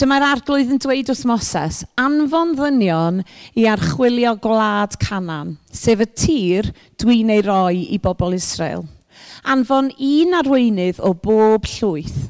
Dyma'r 0.00 0.26
arglwydd 0.32 0.74
yn 0.74 0.82
dweud 0.82 1.12
wrth 1.12 1.24
Moses, 1.28 1.84
anfon 2.00 2.56
ddynion 2.58 3.22
i 3.54 3.70
archwilio 3.70 4.34
gwlad 4.42 4.98
canan, 5.04 5.58
sef 5.70 6.02
y 6.02 6.12
tir 6.18 6.74
dwi'n 6.98 7.36
ei 7.36 7.44
roi 7.46 7.84
i 7.92 8.02
bobl 8.02 8.34
Israel 8.34 8.88
anfon 9.44 9.90
un 9.92 10.36
arweinydd 10.38 11.02
o 11.04 11.12
bob 11.14 11.68
llwyth. 11.68 12.28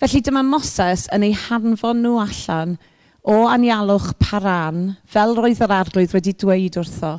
Felly 0.00 0.20
dyma 0.24 0.42
Moses 0.44 1.06
yn 1.14 1.24
ei 1.26 1.34
hanfon 1.46 2.02
nhw 2.04 2.18
allan 2.20 2.76
o 3.26 3.46
anialwch 3.50 4.12
paran, 4.22 4.96
fel 5.08 5.34
roedd 5.38 5.62
yr 5.64 5.74
arglwydd 5.80 6.14
wedi 6.14 6.34
dweud 6.38 6.78
wrtho. 6.78 7.16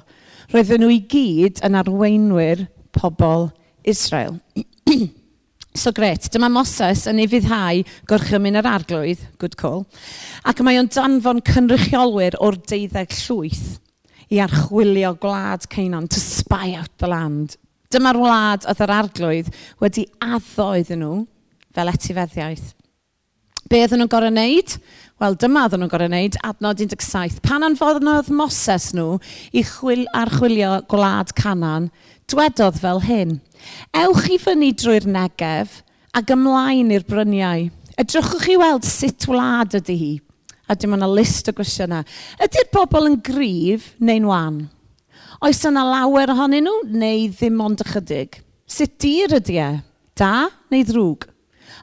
Roedden 0.53 0.84
nhw 0.84 0.91
i 0.93 1.00
gyd 1.12 1.62
yn 1.67 1.75
arweinwyr 1.79 2.67
pobl 2.96 3.50
Israel. 3.84 4.38
so 5.81 5.91
gret, 5.91 6.29
dyma 6.34 6.50
Moses 6.51 7.05
yn 7.10 7.19
ei 7.22 7.27
fuddhau 7.31 7.84
gorchymyn 8.10 8.60
yr 8.62 8.69
arglwydd, 8.69 9.25
good 9.41 9.57
call, 9.60 9.84
ac 10.48 10.63
mae 10.63 10.79
o'n 10.79 10.89
danfon 10.93 11.43
cynrychiolwyr 11.46 12.39
o'r 12.43 12.60
deuddeg 12.72 13.13
llwyth 13.25 13.77
i 14.34 14.41
archwilio 14.43 15.13
gwlad 15.22 15.67
Ceinan, 15.72 16.07
to 16.12 16.19
spy 16.19 16.74
out 16.75 16.91
the 17.00 17.07
land. 17.07 17.55
Dyma'r 17.94 18.20
wlad 18.20 18.65
oedd 18.67 18.82
yr 18.84 18.96
arglwydd 18.98 19.53
wedi 19.84 20.03
addo 20.20 20.74
iddyn 20.79 21.03
nhw 21.03 21.22
fel 21.77 21.91
etifeddiaeth. 21.94 22.74
Be 23.67 23.82
oedden 23.84 24.00
nhw'n 24.00 24.12
gorau 24.12 24.32
wneud? 24.32 24.75
Wel, 25.20 25.36
dyma 25.39 25.65
oedden 25.65 25.82
nhw'n 25.84 25.91
gorau 25.91 26.08
wneud, 26.08 26.38
adnod 26.48 26.79
17. 26.84 27.41
Pan 27.44 27.65
anfodd 27.67 28.03
Moses 28.32 28.94
nhw 28.96 29.17
i 29.51 29.63
chwil, 29.67 30.06
archwilio 30.15 30.77
gwlad 30.91 31.34
Canan, 31.36 31.89
dwedodd 32.32 32.79
fel 32.79 33.03
hyn. 33.03 33.38
Ewch 33.96 34.29
i 34.32 34.39
fyny 34.39 34.72
drwy'r 34.75 35.08
negef 35.12 35.82
a 36.15 36.24
gymlaen 36.24 36.94
i'r 36.96 37.08
bryniau. 37.08 37.67
Edrychwch 38.00 38.46
chi 38.46 38.56
weld 38.60 38.88
sut 38.88 39.27
wlad 39.32 39.75
ydy 39.79 40.00
hi. 40.00 40.13
A 40.67 40.75
dim 40.75 40.96
ond 40.96 41.08
list 41.15 41.48
o 41.48 41.56
gwestiynau. 41.56 42.03
Ydy'r 42.44 42.72
bobl 42.74 43.08
yn 43.10 43.22
gryf 43.24 43.94
neu'n 44.03 44.27
wan? 44.27 44.65
Oes 45.38 45.60
yna 45.70 45.84
lawer 45.86 46.32
ohonyn 46.34 46.65
nhw 46.65 46.77
neu 46.98 47.27
ddim 47.29 47.60
ond 47.62 47.82
ychydig? 47.84 48.39
Sut 48.65 48.96
dir 48.98 49.36
ydy 49.38 49.60
e? 49.62 49.67
Da 50.17 50.48
neu 50.74 50.86
ddrwg? 50.88 51.27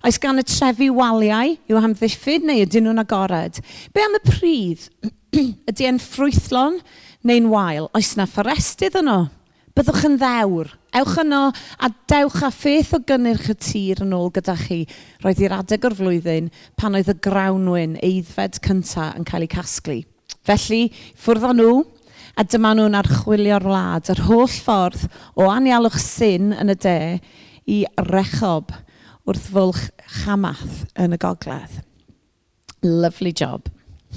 Oes 0.02 0.18
gan 0.18 0.42
y 0.42 0.44
trefi 0.48 0.88
waliau 0.90 1.52
yw 1.70 1.78
e 1.78 1.82
hamddiffyd 1.84 2.48
neu 2.48 2.64
ydyn 2.64 2.88
nhw'n 2.88 3.04
agored? 3.04 3.60
Be 3.94 4.02
am 4.02 4.18
y 4.18 4.22
pridd? 4.26 4.88
ydy 5.70 5.86
e'n 5.86 6.02
ffrwythlon 6.02 6.80
neu'n 7.30 7.48
wael? 7.52 7.86
Oes 7.94 8.16
yna 8.16 8.26
fforestydd 8.26 8.98
yno? 9.04 9.20
Byddwch 9.78 10.02
yn 10.10 10.18
ddewr. 10.18 10.74
Ewch 10.98 11.16
yno 11.22 11.44
a 11.54 11.94
dewch 12.10 12.42
a 12.42 12.50
pheth 12.54 12.92
o 12.98 13.04
gynnyrch 13.06 13.52
y 13.54 13.58
tir 13.58 14.02
yn 14.02 14.18
ôl 14.18 14.34
gyda 14.34 14.58
chi. 14.58 14.82
Roedd 15.22 15.46
i'r 15.46 15.60
adeg 15.60 15.86
o'r 15.86 15.94
flwyddyn 16.02 16.50
pan 16.78 16.98
oedd 16.98 17.14
y 17.14 17.20
grawnwyn 17.22 18.00
eiddfed 18.02 18.58
cyntaf 18.66 19.14
yn 19.14 19.30
cael 19.30 19.46
ei 19.46 19.54
casglu. 19.54 20.00
Felly, 20.44 20.88
ffwrdd 21.16 21.46
o 21.48 21.52
nhw, 21.54 21.74
a 22.34 22.44
dyma 22.46 22.74
nhw'n 22.74 22.98
archwilio'r 22.98 23.66
wlad. 23.68 24.10
Yr 24.12 24.24
holl 24.28 24.50
ffordd 24.50 25.06
o 25.38 25.48
anialwch 25.52 25.98
syn 26.02 26.54
yn 26.56 26.72
y 26.72 26.78
de 26.84 26.98
i 27.70 27.82
rechob 28.10 28.72
wrth 29.24 29.46
fwlch 29.54 29.86
chamath 30.22 30.84
yn 31.00 31.16
y 31.16 31.20
gogledd. 31.20 31.80
Lovely 32.84 33.32
job. 33.32 33.70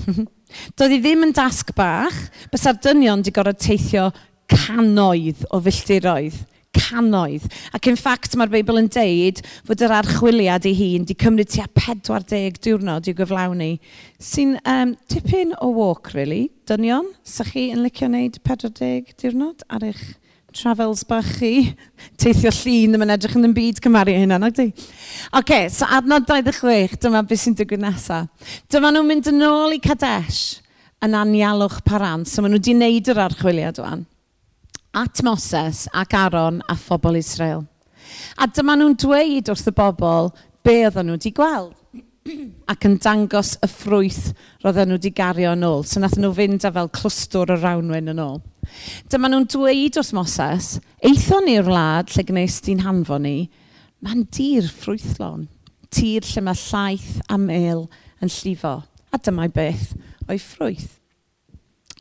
Doedd 0.77 0.93
hi 0.95 0.99
ddim 1.03 1.25
yn 1.27 1.33
dasg 1.35 1.71
bach, 1.77 2.17
bysa'r 2.51 2.79
dynion 2.83 3.23
wedi 3.23 3.35
gorfod 3.35 3.61
teithio 3.63 4.09
cannoedd 4.51 5.45
o 5.51 5.59
filltiroedd 5.63 6.43
canoedd. 6.77 7.47
Ac 7.75 7.89
in 7.91 7.97
ffact 7.99 8.37
mae'r 8.39 8.53
Beibl 8.53 8.79
yn 8.81 8.89
deud 8.93 9.41
fod 9.67 9.83
yr 9.85 9.95
archwiliad 9.99 10.67
ei 10.69 10.77
hun 10.77 11.07
wedi 11.07 11.17
cymryd 11.23 11.51
tua 11.53 11.67
40 11.73 12.61
diwrnod 12.63 13.09
i'w 13.09 13.17
gyflawni. 13.17 13.71
Sy'n 14.23 14.55
um, 14.63 14.93
tipyn 15.11 15.55
o 15.61 15.71
walk, 15.75 16.13
really. 16.15 16.47
Dynion, 16.69 17.11
Sa 17.27 17.45
chi 17.47 17.69
yn 17.73 17.83
licio 17.85 18.09
wneud 18.09 18.39
40 18.47 19.13
diwrnod 19.21 19.67
ar 19.71 19.85
eich 19.87 20.05
travels 20.57 21.03
bach 21.07 21.27
chi. 21.39 21.73
Teithio 22.19 22.51
llun 22.51 22.95
ddim 22.95 23.05
yn 23.05 23.15
edrych 23.15 23.35
yn 23.37 23.45
ddim 23.45 23.55
byd 23.57 23.81
cymaru 23.83 24.15
hynna, 24.17 24.39
nag 24.41 24.55
di? 24.57 24.69
OK, 25.37 25.67
so 25.73 25.87
adnod 25.97 26.27
26, 26.29 26.97
dyma 27.03 27.23
beth 27.27 27.43
sy'n 27.43 27.57
digwydd 27.57 27.83
nesaf. 27.83 28.53
Dyma 28.71 28.93
nhw'n 28.93 29.09
mynd 29.11 29.31
yn 29.31 29.45
ôl 29.47 29.75
i 29.77 29.81
Cadesh 29.83 30.61
yn 31.05 31.17
anialwch 31.17 31.81
paran, 31.85 32.25
So 32.25 32.41
maen 32.41 32.55
nhw 32.55 32.61
wedi 32.61 32.77
wneud 32.77 33.11
yr 33.13 33.25
archwiliad 33.27 33.81
o'n 33.83 34.05
at 34.97 35.21
Moses 35.21 35.87
ac 35.93 36.13
Aaron 36.17 36.61
a 36.67 36.75
phobl 36.75 37.17
Israel. 37.17 37.67
A 38.41 38.47
dyma 38.49 38.73
nhw'n 38.77 38.95
dweud 38.97 39.51
wrth 39.51 39.69
y 39.69 39.73
bobl 39.77 40.31
be 40.65 40.79
oedden 40.87 41.05
nhw 41.11 41.17
wedi 41.19 41.31
gweld 41.37 41.75
ac 42.71 42.87
yn 42.87 42.95
dangos 43.03 43.53
y 43.61 43.69
ffrwyth 43.69 44.31
roedden 44.63 44.89
nhw 44.89 44.97
wedi 44.97 45.11
gario 45.13 45.53
yn 45.53 45.65
ôl. 45.67 45.85
So 45.85 46.01
nath 46.01 46.17
nhw 46.17 46.31
fynd 46.39 46.65
â 46.65 46.71
fel 46.73 46.89
clwstwr 46.97 47.53
o 47.53 47.59
rawnwyn 47.61 48.09
yn 48.13 48.23
ôl. 48.23 48.41
Dyma 49.11 49.29
nhw'n 49.29 49.45
dweud 49.53 50.01
wrth 50.01 50.15
Moses, 50.17 50.71
eithon 51.05 51.45
ni'r 51.45 51.69
wlad 51.69 52.09
lle 52.15 52.25
gwnes 52.31 52.57
di'n 52.65 52.81
hanfon 52.87 53.27
ni, 53.27 53.37
mae'n 54.01 54.25
dir 54.33 54.65
ffrwythlon, 54.65 55.45
tir 55.93 56.25
lle 56.25 56.45
mae 56.47 56.57
llaeth 56.63 57.21
a 57.29 57.37
mel 57.37 57.85
yn 58.23 58.33
llifo. 58.33 58.79
A 59.13 59.21
dyma'i 59.21 59.53
beth 59.53 59.93
o'i 60.25 60.41
ffrwyth. 60.41 60.97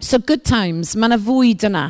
So 0.01 0.19
good 0.19 0.49
times, 0.49 0.97
mae 0.97 1.13
yna 1.13 1.21
fwyd 1.21 1.69
yna. 1.69 1.87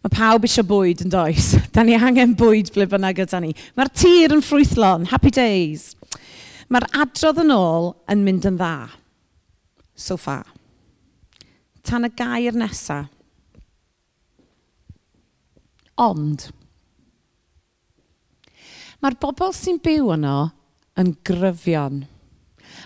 Mae 0.00 0.12
pawb 0.14 0.46
eisiau 0.48 0.64
bwyd 0.64 1.04
yn 1.04 1.12
does. 1.12 1.52
Da 1.74 1.84
ni 1.84 1.96
angen 1.96 2.32
bwyd 2.38 2.72
ble 2.74 2.86
bynnag 2.88 3.20
yda 3.26 3.40
ni. 3.44 3.52
Mae'r 3.76 3.92
tir 3.92 4.32
yn 4.36 4.44
ffrwythlon, 4.44 5.08
happy 5.12 5.32
days. 5.34 5.90
Mae'r 6.72 6.88
adrodd 7.04 7.42
yn 7.44 7.52
ôl 7.52 7.92
yn 8.12 8.24
mynd 8.24 8.48
yn 8.48 8.56
dda. 8.60 8.88
So 9.98 10.16
far. 10.16 10.46
Tan 11.84 12.08
y 12.08 12.12
gair 12.16 12.56
nesaf. 12.56 13.10
Ond, 16.00 16.46
mae'r 19.04 19.18
bobl 19.20 19.50
sy'n 19.52 19.76
byw 19.84 20.14
yno 20.14 20.36
yn 21.00 21.10
gryfion. 21.28 21.98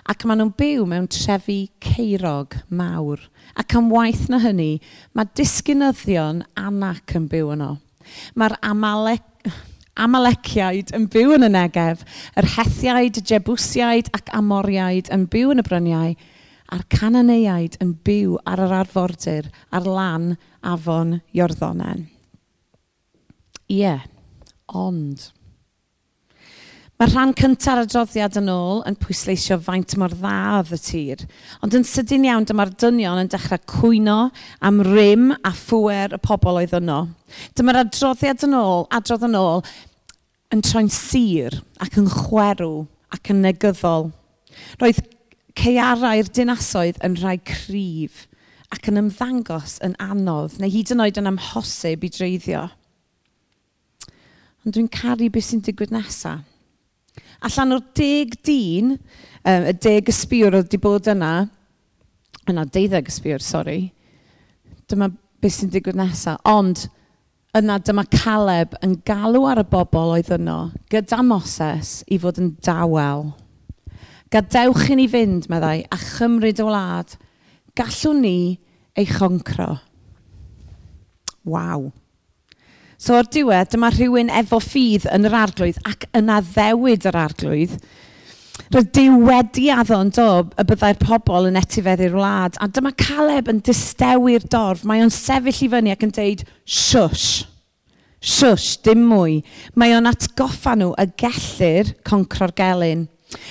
Ac 0.04 0.26
maen 0.28 0.42
nhw'n 0.42 0.54
byw 0.58 0.84
mewn 0.88 1.06
trefi 1.08 1.70
ceirog 1.80 2.58
mawr. 2.68 3.22
Ac 3.56 3.76
am 3.78 3.88
waith 3.92 4.26
na 4.28 4.42
hynny, 4.42 4.78
mae 5.16 5.30
disgynyddion 5.38 6.42
anac 6.60 7.14
yn 7.16 7.28
byw 7.32 7.54
yno. 7.54 7.70
Mae'r 8.36 8.58
amalec 8.68 9.30
Amaleciaid 9.94 10.90
yn 10.96 11.04
byw 11.06 11.36
yn 11.36 11.46
y 11.46 11.50
negef, 11.54 12.00
yr 12.34 12.48
Hethiaid, 12.56 13.20
Jebwsiaid 13.30 14.08
ac 14.16 14.32
Amoriaid 14.34 15.06
yn 15.14 15.28
byw 15.30 15.52
yn 15.54 15.62
y 15.62 15.64
bryniau, 15.68 16.16
a'r 16.74 16.82
Cananeiaid 16.90 17.78
yn 17.84 17.92
byw 18.06 18.34
ar 18.50 18.64
yr 18.64 18.74
arfordir 18.80 19.46
ar 19.70 19.86
lan 19.86 20.32
afon 20.66 21.20
Iorddonen. 21.36 22.08
Ie, 23.70 23.78
yeah, 23.78 24.02
ond... 24.66 25.30
Mae'r 26.94 27.10
rhan 27.10 27.32
cynta'r 27.34 27.80
adroddiad 27.82 28.36
yn 28.38 28.50
ôl 28.52 28.84
yn 28.86 28.94
pwysleisio 29.02 29.56
faint 29.66 29.96
mor 29.98 30.12
dda 30.14 30.34
oedd 30.60 30.68
y 30.76 30.78
tir. 30.78 31.24
Ond 31.66 31.74
yn 31.74 31.86
sydyn 31.90 32.26
iawn 32.28 32.46
dyma'r 32.46 32.70
dynion 32.78 33.18
yn 33.18 33.30
dechrau 33.32 33.58
cwyno 33.72 34.18
am 34.62 34.78
rym 34.86 35.32
a 35.34 35.50
phwer 35.58 36.14
y 36.14 36.20
pobl 36.22 36.60
oedd 36.60 36.76
yno. 36.78 37.00
Dyma'r 37.58 37.80
adroddiad 37.80 38.46
yn 38.46 38.54
ôl, 38.60 38.86
adrodd 38.94 39.26
yn 39.26 39.34
ôl, 39.40 39.64
yn 40.54 40.62
troi'n 40.62 40.92
sir 40.94 41.58
ac 41.82 41.98
yn 41.98 42.06
chwerw 42.14 42.84
ac 43.18 43.34
yn 43.34 43.42
negyddol. 43.42 44.12
Roedd 44.78 45.02
ceiarau'r 45.58 46.30
dinasoedd 46.30 47.02
yn 47.02 47.18
rhai 47.18 47.40
cryf 47.42 48.28
ac 48.70 48.86
yn 48.94 49.02
ymddangos 49.02 49.80
yn 49.82 49.98
anodd 49.98 50.62
neu 50.62 50.70
hyd 50.70 50.94
yn 50.94 51.02
oed 51.08 51.18
yn 51.18 51.34
amhosib 51.34 52.06
i 52.06 52.14
dreiddio. 52.20 52.68
Ond 54.62 54.78
dwi'n 54.78 54.92
caru 54.94 55.32
beth 55.34 55.50
sy'n 55.50 55.66
digwydd 55.66 55.98
nesaf 55.98 56.53
allan 57.46 57.76
o'r 57.76 57.84
deg 57.96 58.34
dyn, 58.46 58.94
um, 59.44 59.68
y 59.70 59.74
deg 59.84 60.10
ysbiwr 60.12 60.58
oedd 60.58 60.68
wedi 60.68 60.80
bod 60.82 61.10
yna, 61.12 61.34
yna 62.50 62.66
deuddeg 62.74 63.08
ysbiwr, 63.12 63.44
sori, 63.44 63.78
dyma 64.90 65.10
beth 65.42 65.58
sy'n 65.58 65.72
digwydd 65.72 65.98
nesaf. 66.00 66.40
Ond 66.48 66.86
yna 67.54 67.78
dyma 67.84 68.04
Caleb 68.10 68.74
yn 68.84 68.98
galw 69.06 69.46
ar 69.46 69.62
y 69.62 69.66
bobl 69.70 70.16
oedd 70.16 70.32
yno 70.34 70.58
gyda 70.92 71.20
Moses 71.26 72.00
i 72.10 72.18
fod 72.20 72.40
yn 72.42 72.54
dawel. 72.64 73.30
Gadewch 74.34 74.88
i 74.90 74.96
ni 74.98 75.06
fynd, 75.10 75.46
meddai, 75.52 75.84
a 75.86 75.98
chymryd 76.00 76.58
y 76.58 76.66
wlad. 76.66 77.14
Gallwn 77.78 78.24
ni 78.24 78.38
ei 78.98 79.06
choncro. 79.06 79.76
Waw. 81.46 81.92
So 83.00 83.18
o'r 83.18 83.28
diwedd, 83.30 83.72
dyma 83.72 83.90
rhywun 83.92 84.32
efo 84.32 84.60
ffydd 84.62 85.08
yn 85.12 85.28
yr 85.28 85.36
arglwydd 85.44 85.80
ac 85.90 86.08
yna 86.16 86.40
ddewid 86.46 87.06
yr 87.10 87.20
arglwydd. 87.24 87.78
Roedd 88.74 88.90
Dyw 88.94 89.16
wedi 89.26 89.66
addo'n 89.74 90.12
do 90.14 90.26
y 90.58 90.64
byddai'r 90.66 91.00
pobl 91.02 91.48
yn 91.48 91.58
etifeddu'r 91.58 92.14
wlad. 92.14 92.58
A 92.62 92.68
dyma 92.70 92.94
Caleb 92.98 93.50
yn 93.50 93.60
distewi'r 93.66 94.46
dorf. 94.50 94.84
Mae 94.86 95.02
o'n 95.04 95.12
sefyll 95.14 95.64
i 95.66 95.70
fyny 95.72 95.92
ac 95.94 96.04
yn 96.06 96.14
deud, 96.14 96.44
shush, 96.62 97.44
shush, 98.22 98.76
dim 98.86 99.04
mwy. 99.10 99.40
Mae 99.78 99.96
o'n 99.96 100.10
atgoffa 100.10 100.76
nhw 100.78 100.94
y 101.02 101.08
gellir 101.20 101.92
concro'r 102.06 102.54
gelyn. 102.58 103.08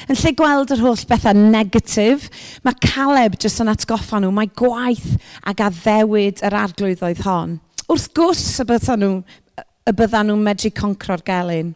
Yn 0.08 0.20
lle 0.20 0.32
gweld 0.40 0.72
yr 0.72 0.84
holl 0.86 1.06
bethau 1.10 1.36
negatif, 1.36 2.30
mae 2.64 2.78
Caleb 2.84 3.36
jyst 3.42 3.60
yn 3.64 3.72
atgoffa 3.74 4.22
nhw, 4.24 4.32
mae 4.32 4.52
gwaith 4.56 5.18
ag 5.44 5.64
addewid 5.68 6.44
yr 6.48 6.56
arglwydd 6.64 7.04
oedd 7.04 7.24
hon. 7.28 7.58
Wrth 7.92 8.12
gwrs 8.16 8.62
y 8.64 8.68
bydden 8.70 9.04
nhw 9.04 9.16
y 9.84 9.94
byddan 9.96 10.30
nhw'n 10.30 10.44
medru 10.46 10.72
concro'r 10.76 11.24
gelyn. 11.28 11.74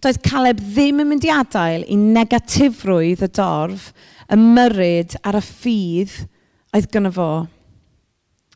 Doedd 0.00 0.20
Caleb 0.24 0.60
ddim 0.62 1.02
yn 1.02 1.10
mynd 1.10 1.26
i 1.26 1.32
adael 1.34 1.86
i 1.90 1.96
negatifrwydd 1.98 3.24
y 3.26 3.30
dorf, 3.36 3.90
y 4.30 4.38
myryd 4.38 5.16
a'r 5.26 5.40
y 5.40 5.42
ffydd 5.44 6.14
oedd 6.76 6.90
gyda 6.94 7.10
fo. 7.16 7.30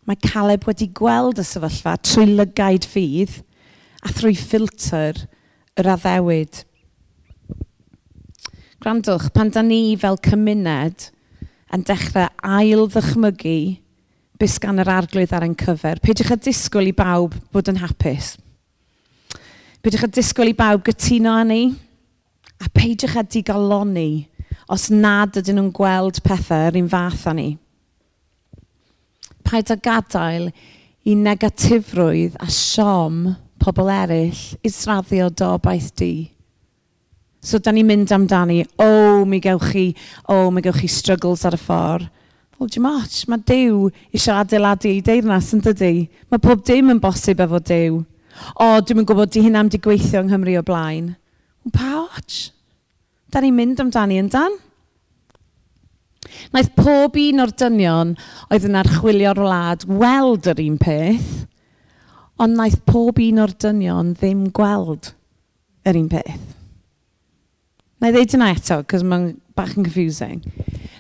Mae 0.05 0.21
Caleb 0.21 0.69
wedi 0.69 0.91
gweld 0.95 1.41
y 1.41 1.47
sefyllfa 1.49 1.97
trwy 2.05 2.29
lygaid 2.31 2.87
ffydd 2.89 3.41
a 4.05 4.13
thrwy 4.13 4.37
ffilter 4.39 5.25
yr 5.81 5.91
addewid. 5.97 6.63
Grandwch, 8.85 9.31
pan 9.35 9.51
da 9.51 9.65
ni 9.65 9.97
fel 9.97 10.21
cymuned 10.23 11.09
yn 11.75 11.85
dechrau 11.89 12.29
ail 12.45 12.87
ddychmygu 12.93 13.59
bus 14.39 14.59
gan 14.63 14.83
yr 14.83 14.91
arglwydd 14.93 15.33
ar 15.35 15.47
ein 15.47 15.57
cyfer, 15.59 16.01
peidiwch 16.05 16.35
a 16.35 16.39
disgwyl 16.39 16.91
i 16.91 16.95
bawb 16.97 17.39
bod 17.55 17.71
yn 17.73 17.81
hapus. 17.83 18.35
Peidiwch 19.85 20.07
a 20.07 20.09
disgwyl 20.09 20.49
i 20.49 20.53
bawb 20.57 20.81
gytuno 20.87 21.35
â 21.37 21.43
ni. 21.45 21.65
A 22.65 22.71
peidiwch 22.73 23.19
â 23.21 23.23
digaloni 23.29 24.25
os 24.73 24.87
nad 24.89 25.37
ydyn 25.37 25.59
nhw'n 25.59 25.75
gweld 25.77 26.23
pethau 26.25 26.71
yr 26.71 26.79
un 26.81 26.87
fath 26.89 27.27
â 27.29 27.35
ni. 27.37 27.51
Paid 29.45 29.75
â 29.75 29.77
gadael 29.85 30.47
i 31.05 31.17
negatifrwydd 31.21 32.39
a 32.41 32.49
siom 32.49 33.19
pobl 33.61 33.91
eraill 33.93 34.41
israddio 34.65 34.73
sraddio 34.79 35.29
dobaith 35.43 35.91
di. 36.01 36.15
So, 37.45 37.61
da 37.61 37.77
ni'n 37.77 37.85
mynd 37.85 38.17
amdani, 38.17 38.63
o, 38.81 38.89
oh, 38.89 39.29
mi 39.29 39.43
gewch 39.45 39.69
chi, 39.69 39.85
o, 40.25 40.47
oh, 40.47 40.49
mi 40.49 40.65
gewch 40.65 40.81
chi 40.81 40.89
struggles 40.89 41.45
ar 41.45 41.59
y 41.59 41.61
ffordd. 41.61 42.09
Wel, 42.57 42.73
dim 42.73 42.89
ots, 42.89 43.27
mae 43.29 43.45
Dyw 43.45 43.91
eisiau 44.15 44.41
adeiladu 44.41 44.89
ei 44.89 45.05
deyrnas 45.05 45.53
yn 45.53 45.61
dydy. 45.69 46.09
Mae 46.33 46.41
pob 46.41 46.65
dim 46.65 46.89
yn 46.97 47.05
bosib 47.05 47.45
efo 47.45 47.61
Dyw. 47.61 48.01
O, 48.61 48.81
dwi'm 48.81 49.03
yn 49.03 49.09
gwybod, 49.09 49.33
di 49.35 49.45
hynna 49.45 49.65
am 49.65 49.71
di 49.73 49.81
gweithio 49.83 50.23
yng 50.23 50.31
Nghymru 50.33 50.59
o 50.61 50.65
blaen. 50.67 51.15
Pa 51.75 52.05
ots? 52.05 52.49
Da 53.33 53.43
ni'n 53.43 53.57
mynd 53.57 53.83
amdani 53.83 54.21
yn 54.21 54.31
dan. 54.33 54.57
Naeth 56.55 56.73
pob 56.79 57.17
un 57.21 57.43
o'r 57.45 57.53
dynion 57.59 58.15
oedd 58.53 58.67
yn 58.69 58.79
archwilio'r 58.81 59.41
wlad 59.43 59.87
weld 59.89 60.49
yr 60.51 60.63
un 60.65 60.79
peth, 60.81 61.31
ond 62.41 62.59
naeth 62.59 62.81
pob 62.89 63.21
un 63.23 63.43
o'r 63.45 63.55
dynion 63.65 64.13
ddim 64.19 64.49
gweld 64.57 65.13
yr 65.89 65.99
un 66.01 66.11
peth. 66.13 66.53
Na 68.01 68.11
i 68.11 68.15
ddeud 68.15 68.37
yna 68.37 68.51
eto, 68.53 68.81
cos 68.91 69.05
mae'n 69.07 69.31
bach 69.57 69.77
yn 69.77 69.87
confusing. 69.87 70.41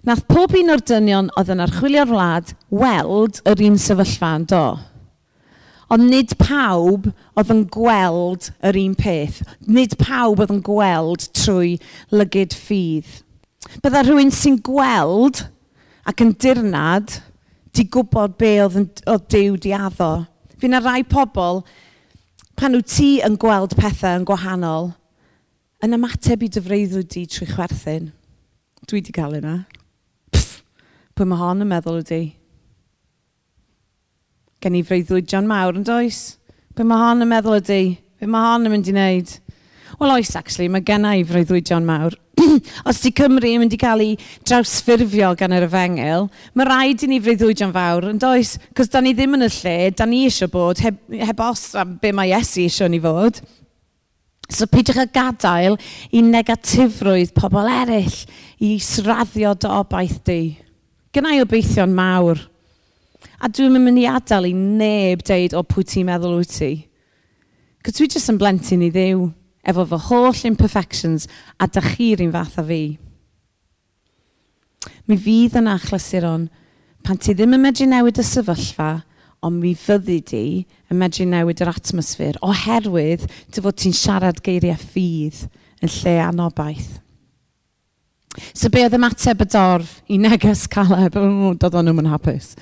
Nath 0.04 0.26
pob 0.28 0.54
un 0.58 0.72
o'r 0.74 0.82
dynion 0.84 1.30
oedd 1.38 1.50
yn 1.54 1.62
archwilio'r 1.64 2.10
wlad 2.12 2.54
weld 2.72 3.40
yr 3.50 3.62
un 3.66 3.78
sefyllfa 3.80 4.34
yn 4.38 4.46
do. 4.52 4.64
Ond 5.92 6.08
nid 6.08 6.32
pawb 6.40 7.10
oedd 7.36 7.52
yn 7.52 7.64
gweld 7.72 8.48
yr 8.64 8.78
un 8.80 8.94
peth. 8.98 9.42
Nid 9.68 9.96
pawb 10.00 10.40
oedd 10.40 10.54
yn 10.54 10.62
gweld 10.64 11.28
trwy 11.36 11.76
lygyd 12.14 12.56
ffydd. 12.56 13.20
Bydda 13.84 14.04
rhywun 14.04 14.32
sy'n 14.34 14.58
gweld 14.64 15.44
ac 16.08 16.20
yn 16.24 16.34
dirnad 16.40 17.18
di 17.74 17.86
gwybod 17.90 18.36
be 18.38 18.52
oedd, 18.62 18.76
yn, 18.78 18.90
oedd 19.10 19.26
Dyw 19.32 19.56
di 19.60 19.72
addo. 19.76 20.24
Fy 20.60 20.70
na 20.70 20.80
rai 20.80 21.02
pobl, 21.08 21.64
pan 22.58 22.76
wyt 22.76 22.92
ti 22.92 23.08
yn 23.26 23.38
gweld 23.40 23.74
pethau 23.78 24.20
yn 24.20 24.26
gwahanol, 24.28 24.92
yn 25.84 25.96
ymateb 25.96 26.44
i 26.46 26.50
dyfreiddw 26.54 27.02
di 27.02 27.24
trwy 27.28 27.48
chwerthin. 27.50 28.12
Dwi 28.88 29.02
di 29.04 29.14
cael 29.16 29.38
yna. 29.40 29.56
Pff, 30.32 30.60
pwy 31.16 31.26
mae 31.28 31.40
hon 31.40 31.64
yn 31.64 31.70
meddwl 31.72 32.02
ydy? 32.04 32.22
gen 34.64 34.78
i 34.78 34.84
freuddwydion 34.86 35.48
mawr 35.48 35.76
yn 35.76 35.84
does. 35.84 36.38
Be 36.74 36.86
mae 36.88 37.02
hon 37.02 37.24
yn 37.24 37.28
meddwl 37.30 37.58
ydy? 37.58 37.96
Be 38.20 38.28
mae 38.30 38.54
hon 38.54 38.64
yn 38.64 38.72
mynd 38.72 38.88
i 38.88 38.94
wneud? 38.94 39.32
Wel 40.00 40.12
oes, 40.16 40.30
actually, 40.38 40.70
mae 40.72 40.84
gen 40.86 41.04
i 41.06 41.24
freuddwydion 41.28 41.84
mawr. 41.86 42.16
Os 42.88 43.02
di 43.02 43.12
Cymru 43.14 43.50
yn 43.50 43.60
mynd 43.62 43.76
i 43.76 43.78
cael 43.78 44.02
ei 44.02 44.14
drawsffurfio 44.48 45.34
gan 45.38 45.54
yr 45.54 45.66
efengil, 45.68 46.30
mae 46.56 46.68
rhaid 46.68 47.04
i 47.04 47.10
ni 47.10 47.20
freuddwydion 47.22 47.74
fawr 47.74 48.08
yn 48.10 48.22
does, 48.22 48.56
cos 48.74 48.90
da 48.90 49.02
ni 49.04 49.12
ddim 49.14 49.36
yn 49.38 49.46
y 49.46 49.50
lle, 49.58 49.76
da 49.94 50.08
ni 50.08 50.24
eisiau 50.26 50.50
bod, 50.50 50.80
heb, 50.82 50.98
heb 51.12 51.44
os 51.44 51.66
am 51.78 51.98
be 52.02 52.14
mae 52.16 52.32
Iesu 52.32 52.64
eisiau 52.64 52.90
ni 52.90 53.02
fod. 53.04 53.42
So 54.50 54.66
peidiwch 54.68 55.04
â 55.04 55.06
gadael 55.12 55.78
i 56.12 56.24
negatifrwydd 56.24 57.36
pobl 57.36 57.68
eraill 57.70 58.18
i 58.64 58.74
sraddio 58.82 59.54
dy 59.60 59.70
obaith 59.72 60.18
di. 60.26 60.40
Gynnau 61.14 61.38
i 61.38 61.44
obeithio'n 61.44 61.94
mawr 61.94 62.42
A 63.42 63.50
dwi'n 63.50 63.74
mynd 63.78 64.00
i 64.02 64.08
adael 64.08 64.50
i 64.50 64.52
neb 64.54 65.24
deud 65.26 65.56
o 65.56 65.62
pwy 65.66 65.86
ti'n 65.88 66.08
meddwl 66.08 66.38
wyt 66.40 66.52
ti. 66.58 66.72
Cos 67.84 67.98
dwi 67.98 68.08
jyst 68.08 68.32
yn 68.32 68.40
blentyn 68.40 68.84
i 68.86 68.90
ddew 68.94 69.26
efo 69.68 69.86
fy 69.90 70.00
holl 70.08 70.44
imperfections 70.50 71.26
a 71.58 71.68
da 71.68 71.82
chi'r 71.84 72.22
un 72.24 72.32
fath 72.34 72.60
a 72.60 72.64
fi. 72.68 72.82
Mi 75.08 75.18
fydd 75.20 75.58
yna 75.60 75.76
achlysuron 75.78 76.48
pan 77.04 77.20
ti 77.20 77.34
ddim 77.36 77.56
yn 77.56 77.64
medru 77.64 77.88
newid 77.88 78.20
y 78.20 78.24
sefyllfa, 78.24 78.90
ond 79.44 79.60
mi 79.60 79.74
fyddi 79.76 80.18
di 80.24 80.44
yn 80.88 81.00
medru 81.00 81.26
newid 81.28 81.60
yr 81.60 81.74
atmosffer 81.74 82.38
oherwydd 82.44 83.26
dy 83.52 83.64
fod 83.64 83.80
ti'n 83.80 83.96
siarad 83.96 84.40
geiriau 84.44 84.80
ffydd 84.80 85.42
yn 85.84 85.92
lle 85.98 86.14
anobaith. 86.24 86.94
So 88.56 88.70
be 88.72 88.82
oedd 88.82 88.96
ymateb 88.96 89.44
y 89.44 89.48
dorf 89.52 89.98
i 90.10 90.16
neges 90.18 90.64
Caleb? 90.70 91.18
O, 91.20 91.52
dod 91.60 91.76
o'n 91.78 91.86
nhw'n 91.90 92.08
hapus 92.10 92.54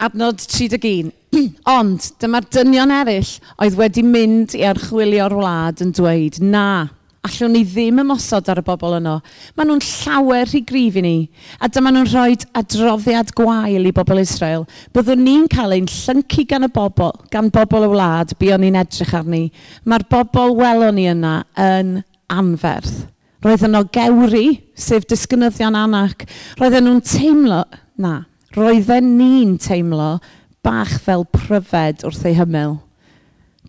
adnod 0.00 0.40
31. 0.46 1.10
Ond 1.78 2.06
dyma'r 2.22 2.46
dynion 2.52 2.94
eraill 2.94 3.34
oedd 3.60 3.76
wedi 3.78 4.04
mynd 4.06 4.56
i 4.58 4.64
archwilio'r 4.68 5.36
wlad 5.36 5.82
yn 5.84 5.92
dweud, 5.96 6.40
na, 6.42 6.88
allwn 7.26 7.52
ni 7.52 7.62
ddim 7.68 8.00
ymosod 8.00 8.48
ar 8.48 8.62
y 8.62 8.64
bobl 8.64 8.96
yno. 8.96 9.18
Maen 9.56 9.68
nhw'n 9.70 9.84
llawer 9.84 10.48
rhy 10.48 10.62
grif 10.66 10.96
i 10.96 11.04
ni, 11.04 11.14
a 11.60 11.68
dyma 11.68 11.92
nhw'n 11.92 12.08
rhoi 12.08 12.38
adroddiad 12.56 13.34
gwael 13.36 13.90
i 13.90 13.92
bobl 13.96 14.22
Israel. 14.22 14.64
Byddwn 14.96 15.24
ni'n 15.26 15.46
cael 15.52 15.76
ein 15.76 15.90
llyncu 15.90 16.46
gan 16.48 16.64
y 16.64 16.70
bobl, 16.72 17.12
gan 17.32 17.52
bobl 17.52 17.84
y 17.84 17.92
wlad, 17.92 18.34
buon 18.40 18.64
ni'n 18.64 18.80
edrych 18.80 19.14
arni. 19.20 19.44
Mae'r 19.84 20.08
bobl 20.10 20.56
welon 20.58 20.96
ni 20.96 21.06
yna 21.12 21.36
yn 21.60 21.98
anferth. 22.32 23.04
Roedd 23.44 23.68
yno 23.68 23.84
gewri, 23.92 24.46
sef 24.76 25.06
disgynyddion 25.08 25.76
anac. 25.76 26.26
Roedden 26.60 26.88
nhw'n 26.88 27.04
teimlo, 27.04 27.62
na, 28.00 28.18
roedden 28.56 29.16
ni'n 29.18 29.56
teimlo 29.62 30.18
bach 30.66 30.96
fel 31.04 31.24
pryfed 31.30 32.04
wrth 32.06 32.24
ei 32.28 32.36
hymyl. 32.38 32.78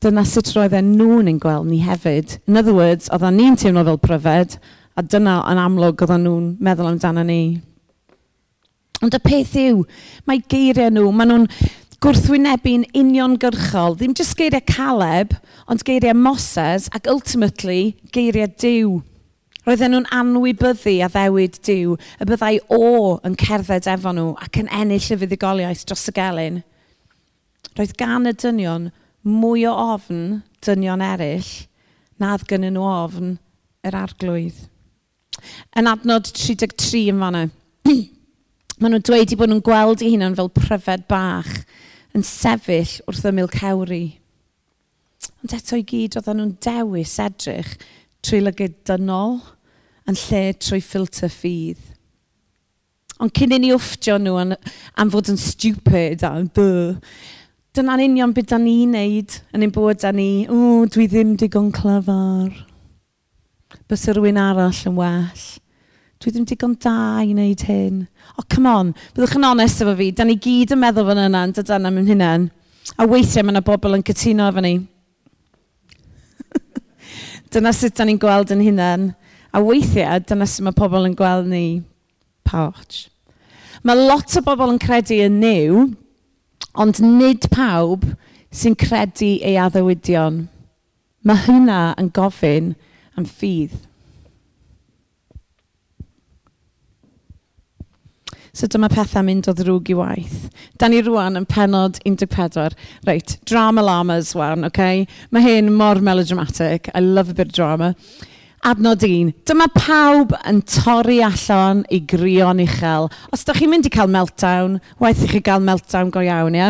Dyna 0.02 0.24
sut 0.26 0.50
roedden 0.56 0.96
nhw'n 0.98 1.30
ein 1.30 1.41
gweld 1.41 1.67
ni 1.70 1.82
hefyd. 1.86 2.39
In 2.50 2.58
other 2.58 2.74
words, 2.74 3.10
oedden 3.13 3.38
ni'n 3.38 3.60
teimlo 3.62 3.84
fel 3.86 4.00
pryfed, 4.02 4.58
a 4.98 5.04
dyna 5.06 5.41
yn 5.52 5.62
amlwg 5.62 6.02
oedden 6.02 6.26
nhw'n 6.26 6.48
meddwl 6.63 6.89
amdano 6.89 7.26
ni. 7.28 7.44
Ond 9.02 9.17
y 9.17 9.22
peth 9.22 9.54
yw, 9.58 9.86
mae 10.30 10.41
geiriau 10.52 10.91
nhw, 10.94 11.08
maen 11.13 11.32
nhw'n 11.32 11.48
gwrthwynebu'n 12.02 12.88
uniongyrchol, 12.98 13.96
ddim 13.98 14.17
jyst 14.17 14.34
geiriau 14.39 14.65
Caleb, 14.65 15.38
ond 15.70 15.86
geiriau 15.86 16.17
Moses 16.17 16.89
ac 16.98 17.10
ultimately 17.10 17.96
geiriau 18.13 18.50
Dyw. 18.62 19.00
Roedden 19.62 19.93
nhw'n 19.93 20.08
anwybyddu 20.17 20.95
a 21.06 21.08
ddewid 21.13 21.60
Dyw 21.62 21.93
y 21.93 22.26
byddai 22.26 22.56
o 22.74 23.19
yn 23.28 23.36
cerdded 23.38 23.86
efo 23.91 24.13
nhw 24.17 24.32
ac 24.41 24.58
yn 24.58 24.71
ennill 24.74 25.12
y 25.13 25.17
fuddugoliaeth 25.21 25.84
dros 25.86 26.08
y 26.10 26.13
gelyn. 26.17 26.58
Roedd 27.78 27.93
gan 28.00 28.26
y 28.26 28.34
dynion 28.34 28.88
mwy 29.21 29.67
o 29.69 29.76
ofn 29.93 30.39
dynion 30.65 31.06
eraill 31.06 31.52
na 32.17 32.32
oedd 32.34 32.47
gynnyn 32.50 32.74
nhw 32.74 32.88
ofn 32.89 33.36
yr 33.86 34.00
arglwydd. 34.02 34.65
Yn 35.78 35.91
adnod 35.93 36.34
33 36.34 37.04
yn 37.13 37.21
fanna, 37.21 37.45
maen 38.82 38.95
nhw'n 38.95 39.06
dweud 39.06 39.30
i 39.30 39.38
bod 39.38 39.54
nhw'n 39.54 39.65
gweld 39.69 40.02
eu 40.02 40.10
hunain 40.15 40.39
fel 40.41 40.50
pryfed 40.58 41.06
bach 41.12 41.54
yn 42.17 42.26
sefyll 42.26 42.97
wrth 43.06 43.30
ymyl 43.30 43.54
cewri. 43.54 44.04
Ond 45.41 45.54
eto 45.54 45.78
i 45.78 45.86
gyd 45.86 46.17
oedden 46.17 46.41
nhw'n 46.41 46.58
dewis 46.65 47.19
edrych 47.21 47.78
trwy 48.25 48.41
lygyd 48.45 48.77
dynol 48.88 49.39
yn 50.10 50.17
lle 50.17 50.41
trwy 50.62 50.81
ffilter 50.84 51.31
ffydd. 51.31 51.81
Ond 53.21 53.34
cyn 53.38 53.53
i 53.53 53.60
ni 53.62 53.69
wfftio 53.75 54.17
nhw 54.17 54.38
am, 54.41 54.55
am 54.97 55.12
fod 55.13 55.29
yn 55.29 55.38
stupid 55.38 56.23
a 56.25 56.34
by, 56.55 56.69
dyna'n 57.77 58.01
union 58.07 58.34
beth 58.36 58.49
da 58.49 58.57
ni'n 58.60 58.95
neud 58.97 59.36
yn 59.53 59.65
ein 59.65 59.73
bod 59.73 60.01
da 60.01 60.10
ni, 60.15 60.47
o, 60.49 60.84
dwi 60.89 61.05
ddim 61.07 61.36
digon 61.39 61.69
clyfar. 61.75 62.49
Bys 63.88 64.07
rhywun 64.10 64.39
arall 64.41 64.81
yn 64.89 64.97
well. 64.97 65.45
Dwi 66.21 66.34
ddim 66.34 66.47
digon 66.49 66.73
da 66.81 66.95
i 67.21 67.29
wneud 67.29 67.63
hyn. 67.69 68.01
O, 68.38 68.43
come 68.49 68.69
on, 68.69 68.89
byddwch 69.13 69.38
yn 69.38 69.47
onest 69.47 69.86
efo 69.86 69.93
fi. 69.97 70.10
Da 70.17 70.25
ni 70.27 70.36
gyd 70.41 70.73
yn 70.75 70.81
meddwl 70.81 71.07
fan 71.07 71.23
yna, 71.27 71.45
yn 71.47 71.55
dydan 71.57 71.88
am 71.89 72.01
hynna'n. 72.01 72.49
A 72.97 73.07
weithiau 73.07 73.45
mae 73.45 73.55
yna 73.55 73.63
bobl 73.65 73.95
yn 73.97 74.05
cytuno 74.10 74.49
efo 74.51 74.65
ni. 74.65 74.75
Dyna 77.51 77.73
sut 77.75 77.97
da 77.97 78.05
ni'n 78.07 78.19
gweld 78.21 78.53
yn 78.55 78.63
hunain. 78.63 79.09
A 79.51 79.59
weithiau, 79.59 80.21
dyna 80.23 80.47
sut 80.47 80.63
mae 80.63 80.75
pobl 80.75 81.07
yn 81.09 81.17
gweld 81.19 81.49
ni. 81.51 81.81
Pouch. 82.47 83.07
Mae 83.83 83.97
lot 83.97 84.37
o 84.37 84.43
bobl 84.45 84.71
yn 84.71 84.79
credu 84.81 85.17
yn 85.25 85.39
new, 85.41 85.85
ond 86.79 87.01
nid 87.03 87.47
pawb 87.51 88.05
sy'n 88.55 88.77
credu 88.79 89.33
ei 89.43 89.57
addewidion. 89.59 90.45
Mae 91.27 91.43
hynna 91.47 91.81
yn 91.99 92.11
gofyn 92.15 92.73
am 93.17 93.27
ffydd. 93.27 93.75
So 98.53 98.67
dyma 98.67 98.89
pethau 98.91 99.23
mynd 99.23 99.47
o 99.47 99.53
ddrwg 99.55 99.93
i 99.93 99.95
waith. 99.95 100.49
Da 100.79 100.89
ni 100.91 100.99
rwan 101.05 101.39
yn 101.39 101.47
penod 101.47 102.01
14. 102.03 102.75
Reit, 103.07 103.37
drama 103.47 103.83
lamas 103.85 104.33
wan, 104.35 104.65
okay? 104.67 105.05
Mae 105.31 105.45
hyn 105.45 105.71
mor 105.71 106.01
melodramatic. 106.03 106.89
I 106.93 106.99
love 106.99 107.29
a 107.29 107.33
bit 107.33 107.47
of 107.47 107.53
drama. 107.53 107.95
Adnod 108.67 109.07
un. 109.07 109.31
Dyma 109.47 109.69
pawb 109.73 110.35
yn 110.45 110.59
torri 110.67 111.21
allan 111.25 111.85
i 111.89 112.01
grion 112.03 112.59
uchel. 112.61 113.07
Os 113.31 113.47
da 113.47 113.55
chi'n 113.55 113.71
mynd 113.71 113.87
i 113.87 113.93
cael 113.95 114.11
meltdown, 114.11 114.81
waith 114.99 115.23
i 115.25 115.31
chi 115.31 115.41
gael 115.47 115.63
meltdown 115.63 116.11
go 116.11 116.21
iawn, 116.21 116.59
ie? 116.59 116.69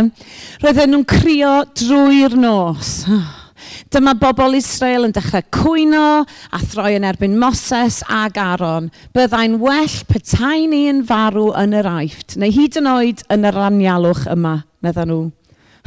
Roedden 0.61 0.93
nhw'n 0.93 1.09
crio 1.17 1.55
drwy'r 1.81 2.37
nos. 2.37 2.99
Dyma 3.89 4.13
bobl 4.19 4.53
Israel 4.55 5.07
yn 5.07 5.13
dechrau 5.15 5.43
cwyno 5.55 6.21
a 6.53 6.59
throi 6.61 6.93
yn 6.99 7.07
erbyn 7.07 7.37
Moses 7.39 8.01
ag 8.05 8.37
Aaron. 8.37 8.91
Byddai'n 9.15 9.57
well 9.63 9.97
petai 10.11 10.67
ni 10.69 10.83
yn 10.91 11.01
farw 11.07 11.49
yn 11.57 11.73
yr 11.79 11.89
aifft, 11.89 12.37
neu 12.37 12.53
hyd 12.53 12.77
yn 12.81 12.91
oed 12.91 13.25
yn 13.33 13.47
yr 13.49 13.57
anialwch 13.65 14.27
yma, 14.31 14.59
meddyn 14.85 15.11
nhw. 15.11 15.23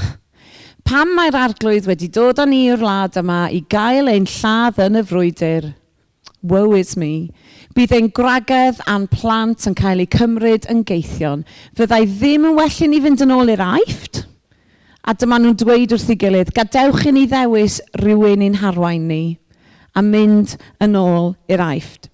Pam 0.88 1.14
mae'r 1.16 1.38
arglwydd 1.44 1.88
wedi 1.88 2.10
dod 2.12 2.42
â 2.42 2.48
ni 2.50 2.64
i'r 2.72 2.82
wlad 2.82 3.16
yma 3.22 3.46
i 3.54 3.62
gael 3.70 4.10
ein 4.12 4.28
lladd 4.28 4.82
yn 4.88 5.00
y 5.00 5.06
frwydr? 5.06 5.70
Woe 6.44 6.76
is 6.76 6.92
me. 7.00 7.30
Bydd 7.74 7.94
ein 7.96 8.10
gwragedd 8.12 8.82
a'n 8.90 9.06
plant 9.08 9.64
yn 9.70 9.78
cael 9.78 10.02
eu 10.02 10.10
cymryd 10.12 10.68
yn 10.70 10.84
geithion. 10.84 11.46
Fyddai 11.78 12.04
ddim 12.10 12.50
yn 12.50 12.58
well 12.58 12.84
i 12.84 12.90
ni 12.90 13.00
fynd 13.06 13.24
yn 13.24 13.32
ôl 13.32 13.54
i'r 13.54 13.64
aifft? 13.64 14.26
A 15.04 15.12
dyma 15.12 15.36
nhw'n 15.36 15.56
dweud 15.60 15.92
wrth 15.92 16.10
ei 16.14 16.16
gilydd, 16.16 16.52
gadewch 16.56 17.04
i 17.08 17.12
ni 17.12 17.26
ddewis 17.28 17.80
rhywun 18.00 18.44
i'n 18.46 18.60
harwain 18.62 19.04
ni 19.10 19.36
a 19.94 20.02
mynd 20.02 20.56
yn 20.82 20.96
ôl 20.98 21.34
i'r 21.50 21.62
aifft. 21.62 22.08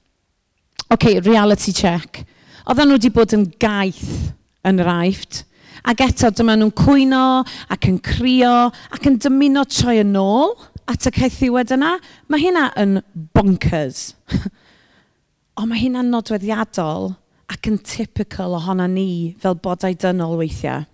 OK, 0.90 1.20
reality 1.22 1.72
check. 1.72 2.24
Oedden 2.66 2.90
nhw 2.90 2.98
wedi 2.98 3.12
bod 3.14 3.36
yn 3.36 3.46
gaeth 3.62 4.32
yn 4.66 4.82
yr 4.82 4.90
aifft. 4.90 5.44
Ac 5.86 6.02
eto, 6.04 6.32
dyma 6.34 6.58
nhw'n 6.58 6.74
cwyno 6.76 7.22
ac 7.72 7.88
yn 7.88 8.00
crio 8.04 8.68
ac 8.68 9.06
yn 9.08 9.20
dymuno 9.22 9.64
troi 9.70 10.00
yn 10.02 10.18
ôl 10.18 10.56
at 10.90 11.06
y 11.08 11.14
caethiwed 11.14 11.72
yna. 11.78 11.94
Mae 12.28 12.42
hynna 12.42 12.68
yn 12.80 12.98
bonkers. 13.36 14.10
Ond 15.60 15.70
mae 15.70 15.80
hynna'n 15.86 16.10
nodweddiadol 16.10 17.12
ac 17.50 17.70
yn 17.70 17.78
typical 17.86 18.58
ohono 18.58 18.90
ni 18.90 19.36
fel 19.40 19.56
bodau 19.62 19.94
dynol 19.94 20.38
weithiau. 20.42 20.89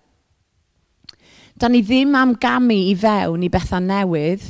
Da 1.56 1.68
ni 1.72 1.80
ddim 1.80 2.14
am 2.18 2.34
gamu 2.36 2.76
i 2.90 2.94
fewn 3.00 3.44
i 3.46 3.48
bethau 3.52 3.80
newydd, 3.80 4.44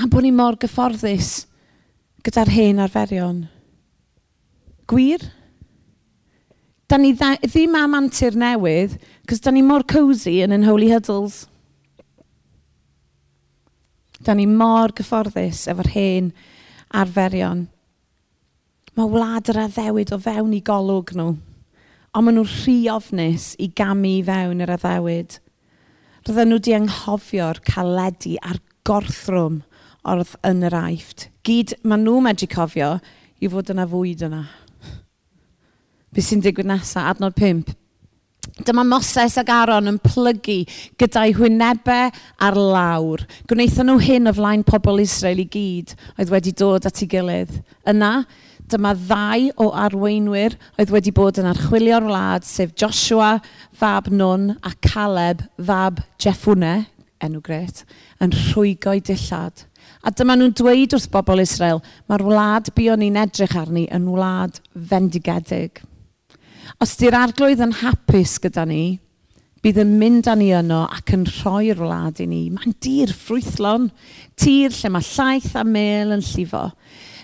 am 0.00 0.08
bod 0.08 0.24
ni 0.24 0.30
mor 0.32 0.56
gyfforddus 0.56 1.44
gyda'r 2.24 2.52
hen 2.54 2.80
arferion. 2.80 3.42
Gwir? 4.88 5.20
Da 6.88 6.96
ni 7.00 7.12
dda, 7.12 7.34
ddim 7.44 7.76
am 7.76 7.98
antur 8.00 8.36
newydd, 8.40 8.96
cos 9.28 9.44
da 9.44 9.52
ni 9.52 9.60
mor 9.64 9.84
cozy 9.88 10.38
yn 10.44 10.56
yn 10.56 10.64
holy 10.64 10.88
huddles. 10.94 11.44
Da 14.24 14.32
ni 14.32 14.48
mor 14.48 14.96
gyfforddus 14.96 15.66
efo'r 15.68 15.92
hen 15.92 16.32
arferion. 16.96 17.66
Mae 18.96 19.10
wlad 19.12 19.52
yr 19.52 19.64
addewid 19.66 20.12
o 20.14 20.22
fewn 20.24 20.56
i 20.56 20.64
golwg 20.64 21.12
nhw, 21.18 21.32
ond 22.14 22.24
maen 22.24 22.38
nhw'n 22.38 22.52
rhy 22.62 22.76
ofnus 22.92 23.52
i 23.60 23.68
gamu 23.68 24.20
i 24.22 24.22
fewn 24.24 24.64
yr 24.64 24.78
addewid. 24.78 25.42
Roedden 26.24 26.48
nhw 26.48 26.56
wedi 26.56 26.72
anghofio'r 26.72 27.58
caledu 27.68 28.38
a'r 28.40 28.56
gorthrwm 28.88 29.58
oedd 30.08 30.30
yn 30.48 30.62
yr 30.64 30.76
aifft. 30.78 31.26
Gyd 31.44 31.74
maen 31.84 32.06
nhw 32.06 32.22
medru 32.24 32.48
cofio 32.48 32.94
i 33.44 33.50
fod 33.52 33.72
yna 33.74 33.84
fwyd 33.90 34.24
yna. 34.30 34.40
Be 36.14 36.24
sy'n 36.24 36.40
digwydd 36.40 36.70
nesaf, 36.70 37.10
adnod 37.10 37.36
5. 37.36 37.74
Dyma 38.64 38.86
Moses 38.88 39.36
ac 39.40 39.52
Aaron 39.52 39.90
yn 39.90 40.00
plygu 40.00 40.62
gyda'i 41.00 41.36
hwynebau 41.36 42.08
ar 42.48 42.56
lawr. 42.56 43.26
Gwnaethon 43.50 43.90
nhw 43.90 44.00
hyn 44.06 44.30
o 44.30 44.34
flaen 44.36 44.64
pobl 44.64 45.04
Israel 45.04 45.44
i 45.44 45.48
gyd 45.50 45.92
oedd 46.16 46.32
wedi 46.32 46.56
dod 46.56 46.88
at 46.88 47.04
ei 47.04 47.10
gilydd. 47.10 47.52
Yna, 47.90 48.14
dyma 48.70 48.94
ddau 48.96 49.50
o 49.60 49.68
arweinwyr 49.84 50.56
oedd 50.80 50.92
wedi 50.94 51.12
bod 51.14 51.38
yn 51.40 51.48
archwilio'r 51.50 52.06
wlad, 52.08 52.46
sef 52.48 52.74
Joshua, 52.80 53.36
fab 53.76 54.08
Nun, 54.12 54.52
a 54.62 54.72
Caleb, 54.84 55.44
fab 55.60 56.00
Jeffwne, 56.22 56.86
enw 57.24 57.42
gret, 57.44 57.84
yn 58.24 58.34
rhwygo'i 58.34 59.02
dillad. 59.04 59.66
A 60.04 60.12
dyma 60.12 60.36
nhw'n 60.36 60.56
dweud 60.56 60.96
wrth 60.96 61.10
bobl 61.12 61.42
Israel, 61.44 61.80
mae'r 62.08 62.24
wlad 62.26 62.70
buon 62.76 63.00
ni'n 63.04 63.20
edrych 63.20 63.56
arni 63.56 63.86
yn 63.94 64.08
wlad 64.12 64.60
fendigedig. 64.90 65.80
Os 66.80 66.96
di'r 67.00 67.16
arglwydd 67.16 67.62
yn 67.64 67.76
hapus 67.80 68.38
gyda 68.42 68.64
ni, 68.68 68.98
bydd 69.64 69.80
yn 69.80 69.94
mynd 70.00 70.28
â 70.28 70.34
ni 70.36 70.50
yno 70.52 70.82
ac 70.92 71.14
yn 71.16 71.24
rhoi'r 71.28 71.80
wlad 71.80 72.20
i 72.20 72.26
ni. 72.28 72.42
Mae'n 72.52 72.76
dir 72.84 73.12
ffrwythlon, 73.16 73.88
tir 74.36 74.74
lle 74.76 74.90
mae 74.92 75.06
llaeth 75.08 75.54
a 75.56 75.64
mel 75.64 76.12
yn 76.18 76.24
llifo. 76.24 76.66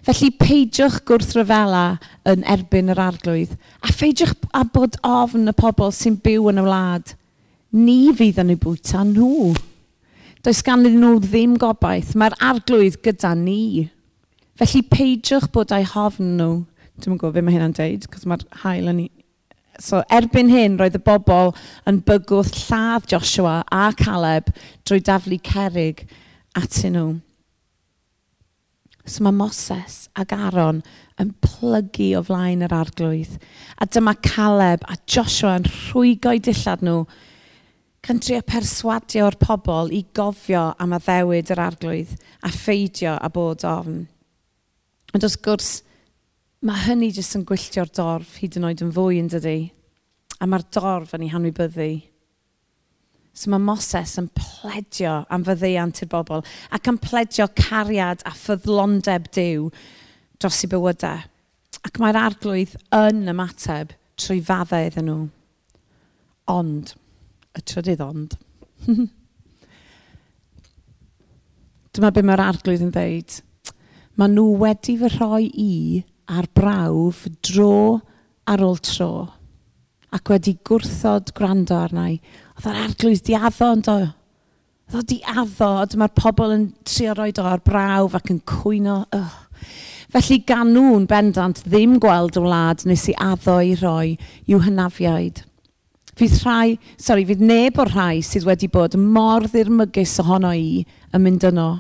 Felly 0.07 0.31
peidiwch 0.41 1.01
gwrthryfela 1.09 2.01
yn 2.29 2.45
erbyn 2.49 2.93
yr 2.95 3.03
arglwydd. 3.05 3.53
A 3.85 3.93
pheidiwch 3.93 4.33
a 4.57 4.65
bod 4.65 4.97
ofn 5.07 5.51
y 5.51 5.55
pobl 5.57 5.93
sy'n 5.95 6.17
byw 6.25 6.49
yn 6.53 6.63
y 6.63 6.65
wlad. 6.65 7.15
Ni 7.77 7.99
fydd 8.17 8.41
yn 8.43 8.55
eu 8.55 8.61
bwyta 8.61 9.05
nhw. 9.07 9.53
Does 10.45 10.65
ganddyn 10.65 10.99
nhw 11.03 11.21
ddim 11.21 11.59
gobaith. 11.61 12.17
Mae'r 12.17 12.39
arglwydd 12.41 13.01
gyda 13.05 13.35
ni. 13.37 13.91
Felly 14.61 14.83
peidiwch 14.89 15.51
bod 15.53 15.73
a'u 15.77 15.87
hofn 15.93 16.37
nhw. 16.41 16.53
Dwi'n 17.01 17.21
gwybod 17.21 17.37
beth 17.37 17.47
mae 17.47 17.57
hynna'n 17.57 17.77
deud, 17.77 18.09
cos 18.13 18.27
mae'r 18.29 18.45
hael 18.65 18.93
yn 18.93 19.07
So 19.81 20.03
erbyn 20.13 20.51
hyn, 20.53 20.77
roedd 20.77 20.99
y 20.99 21.01
bobl 21.01 21.55
yn 21.89 22.03
bygwth 22.05 22.53
lladd 22.67 23.07
Joshua 23.09 23.63
a 23.73 23.87
Caleb 23.97 24.51
drwy 24.85 25.01
daflu 25.07 25.39
cerig 25.47 26.03
atyn 26.59 26.97
nhw. 26.99 27.07
So 29.11 29.25
mae 29.27 29.35
Moses 29.35 30.05
ac 30.15 30.31
Aaron 30.37 30.85
yn 31.19 31.33
plygu 31.43 32.13
o 32.19 32.23
flaen 32.23 32.63
yr 32.63 32.75
arglwydd. 32.77 33.33
A 33.83 33.89
dyma 33.91 34.15
Caleb 34.23 34.85
a 34.87 34.95
Joshua 35.03 35.57
yn 35.59 35.67
rhwygo'i 35.67 36.39
dillad 36.47 36.85
nhw 36.87 37.03
gan 38.07 38.21
trio 38.23 38.41
perswadio'r 38.47 39.37
pobl 39.41 39.91
i 39.93 40.05
gofio 40.17 40.71
am 40.81 40.95
addewid 40.97 41.51
yr 41.53 41.65
arglwydd 41.67 42.15
a 42.47 42.53
pheidio 42.55 43.17
a 43.19 43.29
bod 43.35 43.67
ofn. 43.69 44.05
Ond 45.11 45.27
wrth 45.27 45.41
gwrs, 45.43 45.73
mae 46.63 46.87
hynny 46.87 47.11
jyst 47.11 47.35
yn 47.37 47.45
gwylltio'r 47.49 47.91
dorf 47.97 48.39
hyd 48.39 48.61
yn 48.61 48.69
oed 48.71 48.85
yn 48.87 48.95
fwy 48.95 49.19
yn 49.19 49.33
dydy. 49.33 49.59
A 50.39 50.47
mae'r 50.47 50.69
dorf 50.73 51.17
yn 51.19 51.27
ei 51.27 51.35
hanwybyddu. 51.35 51.91
So 53.33 53.51
mae 53.53 53.63
Moses 53.63 54.17
yn 54.21 54.29
pledio 54.35 55.21
am 55.31 55.45
fyddeiant 55.47 56.03
i'r 56.03 56.11
bobl 56.11 56.43
ac 56.77 56.89
yn 56.91 56.99
pledio 57.03 57.47
cariad 57.57 58.25
a 58.27 58.33
ffyddlondeb 58.35 59.29
diw 59.35 59.69
dros 60.41 60.65
i 60.67 60.71
bywydau. 60.73 61.21
Ac 61.87 62.01
mae'r 62.03 62.19
arglwydd 62.21 62.75
yn 62.97 63.31
ymateb 63.31 63.95
trwy 64.21 64.41
faddau 64.45 64.89
iddyn 64.89 65.07
nhw. 65.09 65.23
Ond, 66.51 66.93
y 67.57 67.61
trydydd 67.63 68.03
ond. 68.05 68.37
Dyma 71.95 72.11
be 72.15 72.23
mae'r 72.27 72.45
arglwydd 72.51 72.85
yn 72.89 72.95
dweud. 72.95 73.31
Mae 74.19 74.29
nhw 74.35 74.47
wedi 74.61 74.99
fy 75.01 75.09
rhoi 75.15 75.45
i 75.49 75.75
ar 76.31 76.47
brawf 76.55 77.25
dro 77.47 78.01
ar 78.51 78.61
ôl 78.67 78.79
tro 78.85 79.13
ac 80.17 80.31
wedi 80.33 80.57
gwrthod 80.67 81.31
gwrando 81.37 81.77
arna 81.79 82.09
i 82.11 82.17
Oedd 82.61 82.75
yr 82.75 82.81
arglwydd 82.85 83.21
di 83.25 83.37
addo 83.39 83.67
yn 83.73 83.83
do. 83.87 83.93
Oedd 84.91 84.97
o 84.99 85.03
di 85.09 85.17
addo, 85.33 85.69
a 85.81 85.85
dyma'r 85.89 86.11
pobl 86.13 86.51
yn 86.53 86.67
trio 86.85 87.15
roi 87.17 87.31
o 87.41 87.45
ar 87.49 87.63
brawf 87.65 88.17
ac 88.19 88.27
yn 88.35 88.43
cwyno. 88.45 88.97
Ugh. 89.17 89.63
Felly 90.13 90.37
gan 90.45 90.75
nhw'n 90.75 91.07
bendant 91.09 91.63
ddim 91.65 91.95
gweld 92.05 92.37
y 92.37 92.43
wlad 92.45 92.85
nes 92.85 93.07
i 93.09 93.15
addo 93.17 93.55
i 93.65 93.73
roi 93.81 94.11
i'w 94.45 94.61
hynafiaid. 94.67 95.41
Fydd 96.21 96.37
rhai, 96.43 96.77
sorry, 97.01 97.25
fydd 97.25 97.41
neb 97.49 97.81
o'r 97.81 97.95
rhai 97.95 98.21
sydd 98.29 98.45
wedi 98.45 98.69
bod 98.69 98.99
mor 99.01 99.49
ddirmygus 99.49 100.19
ohono 100.21 100.53
i 100.53 100.83
yn 101.17 101.25
mynd 101.25 101.49
yno. 101.49 101.71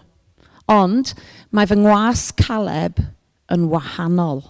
Ond 0.72 1.12
mae 1.52 1.68
fy 1.68 1.76
ngwas 1.76 2.30
Caleb 2.40 3.04
yn 3.52 3.68
wahanol. 3.68 4.46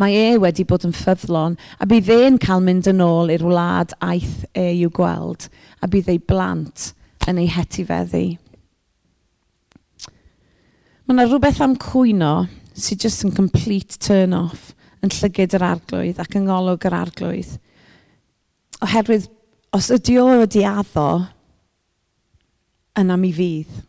Mae 0.00 0.16
e 0.18 0.38
wedi 0.42 0.64
bod 0.66 0.86
yn 0.88 0.94
ffyddlon 0.96 1.54
a 1.78 1.86
bydd 1.86 2.10
e'n 2.10 2.38
cael 2.42 2.62
mynd 2.64 2.88
yn 2.90 3.02
ôl 3.04 3.30
i'r 3.30 3.44
wlad 3.46 3.94
aeth 4.02 4.42
e 4.58 4.66
i'w 4.80 4.90
gweld 4.94 5.46
a 5.80 5.90
bydd 5.90 6.10
ei 6.10 6.18
blant 6.18 6.88
yn 7.30 7.38
ei 7.38 7.46
hetifeddu. 7.54 8.24
Mae 11.04 11.14
yna 11.14 11.28
rhywbeth 11.28 11.62
am 11.62 11.76
cwyno 11.78 12.34
sydd 12.74 13.06
just 13.06 13.22
yn 13.26 13.34
complete 13.36 14.00
turn-off 14.02 14.72
yn 15.04 15.12
llygyd 15.14 15.54
yr 15.58 15.66
arglwydd 15.68 16.20
ac 16.22 16.34
yn 16.40 16.48
ngolwg 16.48 16.88
yr 16.88 16.98
arglwydd. 16.98 17.54
Oherwydd, 18.82 19.28
os 19.76 19.90
ydy 19.94 20.18
o 20.18 20.26
wedi 20.40 20.64
addo, 20.66 21.08
yna 22.98 23.18
mi 23.20 23.30
fydd. 23.36 23.82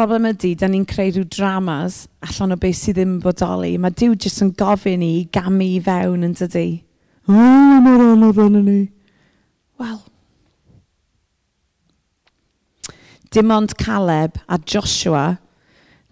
problem 0.00 0.30
ydy, 0.30 0.54
da 0.56 0.68
ni'n 0.70 0.86
creu 0.88 1.10
rhyw 1.12 1.26
dramas 1.28 2.06
allan 2.24 2.54
o 2.54 2.56
beth 2.60 2.78
sydd 2.78 2.96
ddim 2.96 3.18
bodoli. 3.20 3.74
Mae 3.76 3.92
Dyw 3.92 4.14
jyst 4.16 4.40
yn 4.46 4.54
gofyn 4.56 5.02
i 5.04 5.26
gamu 5.34 5.66
i 5.66 5.80
fewn 5.84 6.24
yn 6.24 6.32
dydy. 6.38 6.80
O, 7.28 7.34
mae'r 7.34 8.04
anodd 8.06 8.40
yn 8.46 8.56
ni. 8.64 8.78
Wel. 9.82 9.98
Dim 13.36 13.52
ond 13.52 13.76
Caleb 13.82 14.40
a 14.48 14.56
Joshua 14.64 15.26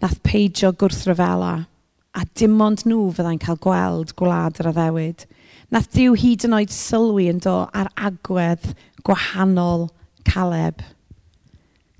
nath 0.03 0.21
peidio 0.21 0.69
gwrthryfela 0.69 1.55
a 2.13 2.27
dim 2.37 2.61
ond 2.61 2.85
nhw 2.85 3.09
fyddai'n 3.17 3.41
cael 3.41 3.57
gweld 3.65 4.13
gwlad 4.21 4.61
yr 4.61 4.69
addewid. 4.75 5.25
Nath 5.73 5.89
Dyw 5.97 6.13
hyd 6.21 6.45
yn 6.45 6.59
oed 6.61 6.77
sylwi 6.77 7.25
yn 7.33 7.41
do 7.41 7.57
ar 7.73 7.89
agwedd 7.97 8.69
gwahanol 9.01 9.89
Caleb. 10.29 10.77
Caleb. 10.77 10.98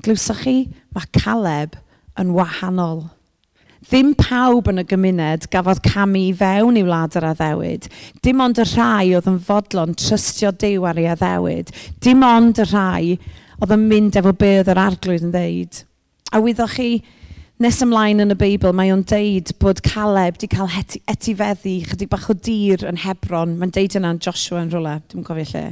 Glywsoch 0.05 0.43
chi, 0.45 0.57
mae 0.95 1.09
Caleb 1.15 1.77
yn 2.19 2.35
wahanol. 2.35 3.07
Ddim 3.89 4.11
pawb 4.19 4.67
yn 4.69 4.81
y 4.81 4.85
gymuned 4.87 5.47
gafodd 5.53 5.79
camu 5.85 6.19
i 6.27 6.33
fewn 6.35 6.77
i 6.77 6.83
wlad 6.83 7.15
yr 7.15 7.29
addewid. 7.29 7.87
Dim 8.23 8.41
ond 8.43 8.59
y 8.59 8.65
rhai 8.67 9.13
oedd 9.15 9.29
yn 9.31 9.39
fodlon 9.47 9.95
trystio 9.97 10.51
Dyw 10.51 10.87
ar 10.89 10.99
ei 10.99 11.07
addewid. 11.13 11.71
Dim 12.03 12.25
ond 12.27 12.59
y 12.59 12.65
rhai 12.67 13.15
oedd 13.59 13.75
yn 13.75 13.87
mynd 13.87 14.19
efo 14.19 14.35
be 14.35 14.57
oedd 14.59 14.71
yr 14.73 14.83
arglwydd 14.83 15.25
yn 15.29 15.33
ddeud. 15.33 15.81
A 16.35 16.43
wyddoch 16.43 16.75
chi 16.75 16.89
nes 17.63 17.79
ymlaen 17.83 18.23
yn 18.23 18.35
y 18.35 18.37
Beibl, 18.39 18.75
mae 18.75 18.91
o'n 18.93 19.05
deud 19.07 19.55
bod 19.63 19.81
Caleb 19.83 20.37
wedi 20.37 20.51
cael 20.51 20.69
etifeddu 21.11 21.79
chydig 21.89 22.11
bach 22.11 22.29
o 22.31 22.35
dir 22.35 22.85
yn 22.87 22.99
Hebron. 23.03 23.57
Mae'n 23.59 23.75
deud 23.75 23.95
yna'n 23.99 24.21
Joshua 24.23 24.61
yn 24.63 24.71
rhywle, 24.75 24.99
dwi'n 25.11 25.27
cofio 25.27 25.47
lle. 25.55 25.65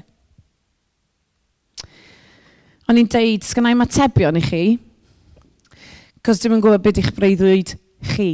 O'n 2.87 2.95
i'n 3.01 3.09
deud, 3.11 3.43
sgynnau 3.43 3.75
matebion 3.75 4.37
i 4.39 4.41
chi, 4.45 4.61
cos 6.23 6.39
dwi'n 6.39 6.61
gwybod 6.63 6.85
beth 6.85 7.01
i'ch 7.01 7.09
breuddwyd 7.17 7.73
chi. 8.13 8.27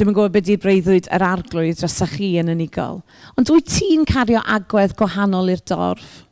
Dwi'n 0.00 0.14
gwybod 0.16 0.32
beth 0.32 0.48
i'r 0.54 0.62
breuddwyd 0.62 1.10
yr 1.12 1.24
arglwydd 1.26 1.82
dros 1.82 1.98
chi 2.14 2.30
yn 2.40 2.48
unigol. 2.54 3.02
Ond 3.36 3.52
wyt 3.52 3.68
ti'n 3.68 4.06
cario 4.08 4.40
agwedd 4.40 4.96
gwahanol 4.96 5.52
i'r 5.52 5.60
dorf? 5.68 6.22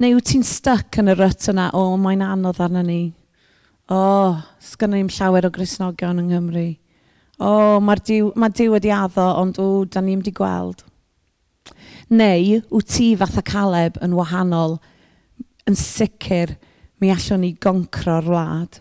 Neu 0.00 0.18
wyt 0.18 0.28
ti'n 0.28 0.44
styc 0.44 1.00
yn 1.00 1.08
y 1.08 1.16
ryt 1.16 1.48
yna, 1.54 1.70
o, 1.72 1.86
oh, 1.94 1.96
mae'n 1.96 2.26
anodd 2.28 2.60
arna 2.68 2.84
ni. 2.84 3.00
O, 3.88 3.96
oh, 3.96 4.36
sgynna 4.60 5.00
i'm 5.00 5.08
llawer 5.16 5.48
o 5.48 5.54
grisnogion 5.56 6.20
yng 6.20 6.34
Nghymru. 6.34 6.68
O, 7.40 7.48
oh, 7.48 7.80
mae'r 7.80 8.04
diw, 8.12 8.30
mae 8.36 8.52
diw 8.52 8.76
wedi 8.76 8.92
addo, 8.92 9.24
ond 9.40 9.56
o, 9.56 9.72
da 9.88 10.04
ni'n 10.04 10.20
di 10.28 10.36
gweld. 10.36 10.84
Neu, 12.12 12.60
wyt 12.68 12.92
ti 12.92 13.14
fatha 13.16 13.40
Caleb 13.40 13.96
yn 14.04 14.20
wahanol 14.20 14.82
yn 15.68 15.76
sicr 15.78 16.56
mi 17.00 17.10
allwn 17.12 17.44
ni 17.44 17.54
goncro'r 17.60 18.28
wlad. 18.28 18.80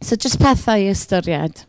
So 0.00 0.16
just 0.16 0.40
pethau 0.40 0.80
i 0.80 0.90
ystyried. 0.92 1.64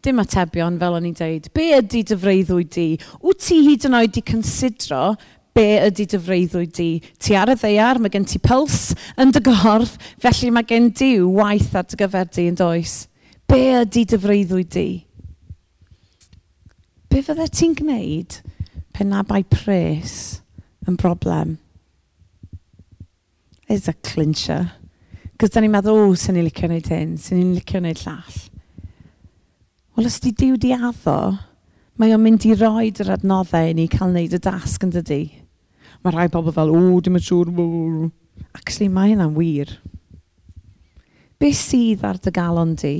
Dim 0.00 0.20
atebion 0.22 0.78
fel 0.80 0.96
o'n 0.96 1.08
i'n 1.10 1.16
deud. 1.16 1.50
Be 1.56 1.70
ydy 1.76 2.02
dyfreiddwyd 2.08 2.72
di? 2.72 2.88
Wyt 3.24 3.44
ti 3.44 3.60
hyd 3.66 3.86
yn 3.88 3.98
oed 3.98 4.16
di 4.16 4.24
considro 4.24 5.14
be 5.56 5.66
ydy 5.82 6.06
dy 6.08 6.20
freuddwy 6.22 6.66
di? 6.72 6.90
Ti 7.20 7.36
ar 7.36 7.52
y 7.52 7.56
ddeiar, 7.58 8.00
mae 8.00 8.12
gen 8.12 8.26
ti 8.28 8.40
pyls 8.42 8.94
yn 9.20 9.32
dy 9.34 9.42
gorff, 9.44 9.96
felly 10.22 10.50
mae 10.54 10.66
gen 10.68 10.90
diw 10.96 11.28
waith 11.36 11.74
ar 11.76 11.88
dy 11.88 11.98
gyfer 12.00 12.28
di 12.32 12.46
yn 12.50 12.58
does. 12.58 13.04
Be 13.50 13.60
ydy 13.82 14.06
dy 14.08 14.20
freuddwy 14.22 14.66
di? 14.76 14.88
Be 17.10 17.24
fydde 17.26 17.48
ti'n 17.50 17.74
gwneud 17.80 18.38
pe 18.94 19.06
na 19.06 19.24
bai 19.26 19.42
pres 19.42 20.14
yn 20.88 20.96
broblem? 21.00 21.58
is 23.70 23.88
a 23.88 23.94
clincher. 23.94 24.72
Cos 25.38 25.54
da 25.54 25.62
ni'n 25.62 25.72
meddwl, 25.72 26.10
o, 26.10 26.14
sy'n 26.18 26.36
ni'n 26.36 26.48
licio 26.48 26.68
wneud 26.68 26.88
hyn, 26.92 27.14
sy'n 27.16 27.38
ni'n 27.38 27.54
licio 27.56 27.80
wneud 27.80 28.02
llall. 28.02 28.40
Wel, 29.96 30.08
os 30.10 30.18
di 30.20 30.34
diw 30.36 30.58
di 30.60 30.74
addo, 30.76 31.18
mae 31.96 32.12
o'n 32.12 32.24
mynd 32.24 32.44
i 32.48 32.56
roed 32.58 33.00
yr 33.00 33.14
adnoddau 33.16 33.70
i 33.70 33.76
ni 33.78 33.86
cael 33.92 34.10
wneud 34.10 34.36
y 34.36 34.40
dasg 34.42 34.84
yn 34.84 34.92
dydy. 34.98 35.22
Mae 36.02 36.16
rhai 36.16 36.28
pobl 36.32 36.52
fel, 36.56 36.74
o, 36.74 36.98
dim 37.00 37.16
yn 37.16 37.24
siŵr, 37.24 37.54
Actually, 38.56 38.88
mae 38.90 39.12
hynna'n 39.12 39.34
wir. 39.36 39.70
Be 41.40 41.52
sydd 41.56 42.04
ar 42.04 42.18
dy 42.20 42.32
galon 42.34 42.74
di? 42.78 42.94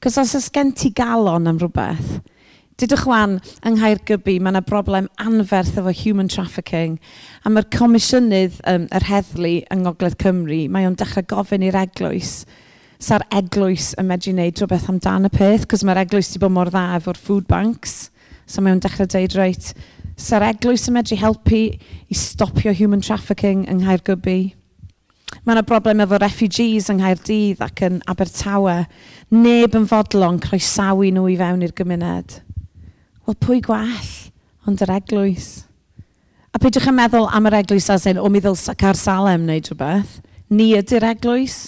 Cos 0.00 0.16
os 0.18 0.34
ys 0.38 0.48
gen 0.54 0.72
ti 0.72 0.90
galon 0.96 1.48
am 1.50 1.58
rhywbeth, 1.60 2.20
Dydych 2.80 3.04
wan 3.04 3.36
yng 3.66 3.74
Nghaergybi, 3.76 4.38
mae 4.40 4.54
yna 4.54 4.64
broblem 4.64 5.10
anferth 5.20 5.76
efo 5.76 5.92
human 5.92 6.30
trafficking. 6.32 6.94
A 7.44 7.52
mae'r 7.52 7.68
comisiynydd 7.74 8.56
um, 8.70 8.86
yr 8.96 9.04
heddlu 9.04 9.50
yng 9.68 9.84
Ngogledd 9.84 10.16
Cymru, 10.22 10.62
mae 10.72 10.88
o'n 10.88 10.96
dechrau 10.96 11.26
gofyn 11.28 11.66
i'r 11.68 11.76
eglwys 11.82 12.38
sa'r 13.00 13.24
eglwys 13.32 13.94
yn 14.00 14.08
medru 14.10 14.34
wneud 14.34 14.58
rhywbeth 14.60 14.88
amdan 14.92 15.28
y 15.28 15.30
peth, 15.32 15.64
cos 15.68 15.84
mae'r 15.88 16.02
eglwys 16.02 16.28
wedi 16.34 16.42
bod 16.42 16.52
mor 16.52 16.70
dda 16.72 16.98
efo'r 16.98 17.20
food 17.20 17.46
banks. 17.48 18.10
So 18.48 18.60
mae 18.60 18.74
o'n 18.74 18.82
dechrau 18.84 19.08
dweud, 19.08 19.36
reit, 19.36 19.70
sa'r 20.20 20.44
eglwys 20.50 20.88
yn 20.90 20.98
medru 20.98 21.16
helpu 21.20 21.62
i 21.72 22.16
stopio 22.16 22.74
human 22.76 23.04
trafficking 23.04 23.64
yng 23.68 23.80
Nghaergybi. 23.84 24.38
Mae 25.44 25.56
yna 25.56 25.64
broblem 25.64 26.04
efo 26.04 26.20
refugees 26.20 26.90
yng 26.92 27.00
Nghaerdydd 27.00 27.64
ac 27.64 27.84
yn 27.88 28.00
Abertawe. 28.10 28.76
Neb 29.32 29.76
yn 29.78 29.88
fodlon 29.88 30.40
croesawu 30.44 31.08
nhw 31.08 31.28
i 31.32 31.40
fewn 31.40 31.64
i'r 31.64 31.76
gymuned. 31.76 32.40
Wel, 33.30 33.36
pwy 33.46 33.60
gwell 33.62 34.14
ond 34.66 34.80
yr 34.82 34.90
eglwys? 34.90 35.60
A 36.50 36.58
peidiwch 36.58 36.88
yn 36.90 36.96
meddwl 36.96 37.28
am 37.30 37.44
yr 37.46 37.60
eglwys 37.60 37.86
as 37.94 38.08
in, 38.10 38.18
o 38.18 38.26
mi 38.26 38.40
ddylsa 38.42 38.72
car 38.74 38.98
salem 38.98 39.44
neu 39.46 39.60
rhywbeth. 39.62 40.16
Ni 40.50 40.72
ydy'r 40.74 41.06
eglwys. 41.12 41.58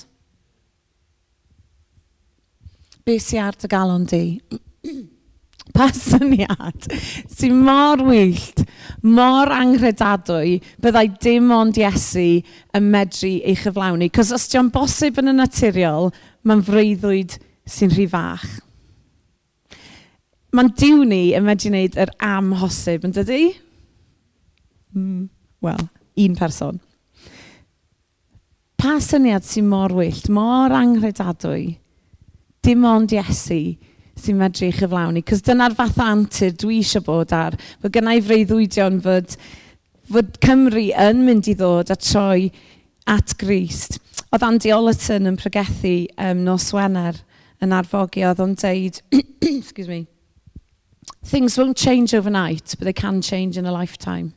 Be 3.07 3.15
sy'n 3.23 3.45
ar 3.45 3.61
dy 3.63 3.71
galon 3.71 4.09
di? 4.11 4.25
pa 5.77 5.87
syniad 5.95 6.91
sy'n 7.37 7.63
mor 7.63 8.03
wyllt, 8.09 8.65
mor 9.07 9.55
anghredadwy, 9.55 10.59
byddai 10.83 11.07
dim 11.23 11.55
ond 11.55 11.79
Iesu 11.79 12.27
yn 12.75 12.91
medru 12.91 13.37
ei 13.39 13.55
chyflawni. 13.63 14.11
Cos 14.11 14.35
os 14.35 14.51
dio'n 14.51 14.75
bosib 14.75 15.23
yn 15.23 15.31
y 15.31 15.39
naturiol, 15.39 16.11
mae'n 16.43 16.67
freuddwyd 16.67 17.39
sy'n 17.71 17.95
rhy 17.95 18.11
fach 18.11 18.51
mae'n 20.53 20.73
diw 20.79 21.05
ni 21.09 21.23
yn 21.37 21.47
medru 21.47 21.73
wneud 21.73 21.99
yr 22.01 22.13
amhosib, 22.23 23.07
yn 23.09 23.15
dydy? 23.17 23.45
Mm, 24.97 25.29
Wel, 25.63 25.89
un 26.19 26.35
person. 26.35 26.81
Pa 28.83 28.97
syniad 28.99 29.47
sy'n 29.47 29.69
mor 29.71 29.95
wyllt, 29.95 30.27
mor 30.35 30.75
anghredadwy, 30.75 31.77
dim 32.67 32.87
ond 32.89 33.15
Iesu 33.15 33.77
sy'n 34.19 34.41
medru 34.41 34.69
i 34.69 34.75
chyflawni. 34.75 35.23
Cos 35.23 35.45
dyna'r 35.47 35.77
fath 35.79 36.01
antur 36.03 36.51
dwi 36.59 36.81
eisiau 36.83 37.05
bod 37.07 37.35
ar. 37.37 37.55
Fod 37.83 37.95
gynnau 37.95 38.23
freuddwydion 38.27 38.99
fod, 39.05 39.37
fod 40.11 40.35
Cymru 40.43 40.89
yn 40.99 41.23
mynd 41.29 41.51
i 41.51 41.55
ddod 41.59 41.95
a 41.95 41.99
troi 41.99 42.51
at 43.11 43.37
Grist. 43.39 44.01
Oedd 44.35 44.47
Andy 44.47 44.75
Ollerton 44.75 45.31
yn 45.31 45.39
pregethu 45.39 45.95
um, 46.19 46.43
nos 46.43 46.73
Wener 46.75 47.23
yn 47.63 47.75
arfogi, 47.77 48.27
oedd 48.27 48.43
o'n 48.43 48.59
deud, 48.59 48.99
excuse 49.47 49.87
me, 49.87 50.03
Things 51.25 51.59
won't 51.59 51.77
change 51.77 52.15
overnight, 52.15 52.75
but 52.79 52.85
they 52.85 52.93
can 52.93 53.23
change 53.23 53.57
in 53.57 53.67
a 53.67 53.73
lifetime. 53.73 54.35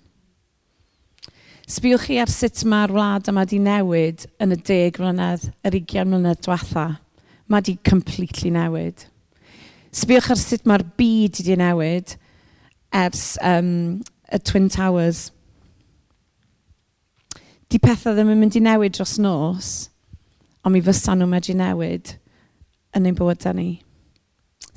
Sbiwch 1.67 2.05
chi 2.05 2.19
ar 2.21 2.29
sut 2.29 2.61
mae'r 2.69 2.91
wlad 2.93 3.29
yma 3.31 3.41
wedi 3.41 3.57
newid 3.57 4.27
yn 4.41 4.53
y 4.53 4.57
deg 4.69 4.99
mlynedd, 5.01 5.47
yr 5.65 5.77
ugian 5.79 6.11
mlynedd 6.11 6.43
diwetha. 6.45 6.85
Mae 7.49 7.61
wedi 7.61 7.73
completely 7.89 8.51
newid. 8.53 9.07
Sbiwch 9.89 10.29
ar 10.33 10.37
sut 10.37 10.67
mae'r 10.69 10.85
byd 10.99 11.39
wedi 11.41 11.57
newid 11.57 12.13
ers 12.93 13.25
um, 13.41 14.03
y 14.29 14.41
Twin 14.45 14.69
Towers. 14.69 15.31
Di 17.69 17.81
pethau 17.81 18.13
ddim 18.13 18.29
yn 18.35 18.43
mynd 18.43 18.59
i 18.59 18.61
newid 18.61 18.93
dros 18.99 19.17
nos, 19.17 19.73
ond 20.61 20.77
mi 20.77 20.85
fysa 20.85 21.17
nhw'n 21.17 21.33
medru 21.33 21.57
newid 21.57 22.13
yn 22.93 23.09
ein 23.09 23.17
bywydau 23.17 23.57
ni. 23.57 23.69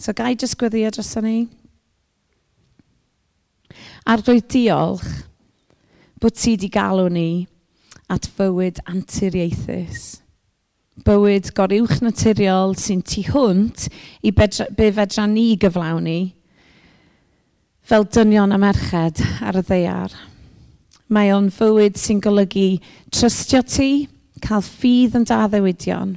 So 0.01 0.17
gai 0.17 0.33
jyst 0.35 0.57
gweddio 0.57 0.89
dros 0.97 1.13
ni? 1.21 1.51
A'r 4.09 4.25
rwy'n 4.25 4.47
diolch 4.53 5.11
bod 6.19 6.35
ti 6.39 6.57
wedi 6.57 6.71
galw 6.73 7.09
ni 7.13 7.47
at 8.11 8.27
fywyd 8.39 8.81
anturiaethus. 8.89 10.19
Bywyd 11.07 11.53
goriwch 11.55 12.01
naturiol 12.03 12.75
sy'n 12.79 13.05
tu 13.07 13.23
hwnt 13.29 13.87
i 14.27 14.33
be 14.35 14.91
fedra 14.97 15.29
ni 15.31 15.53
gyflawni 15.61 16.21
fel 17.89 18.05
dynion 18.05 18.53
a 18.53 18.59
merched 18.61 19.23
ar 19.41 19.57
y 19.57 19.63
ddaear. 19.65 20.13
Mae 21.09 21.31
o'n 21.33 21.47
fywyd 21.55 21.97
sy'n 21.97 22.19
golygu 22.21 22.83
trystio 23.15 23.63
ti, 23.65 24.09
cael 24.45 24.61
ffydd 24.65 25.17
yn 25.17 25.25
da 25.31 25.47
ddewidion, 25.49 26.11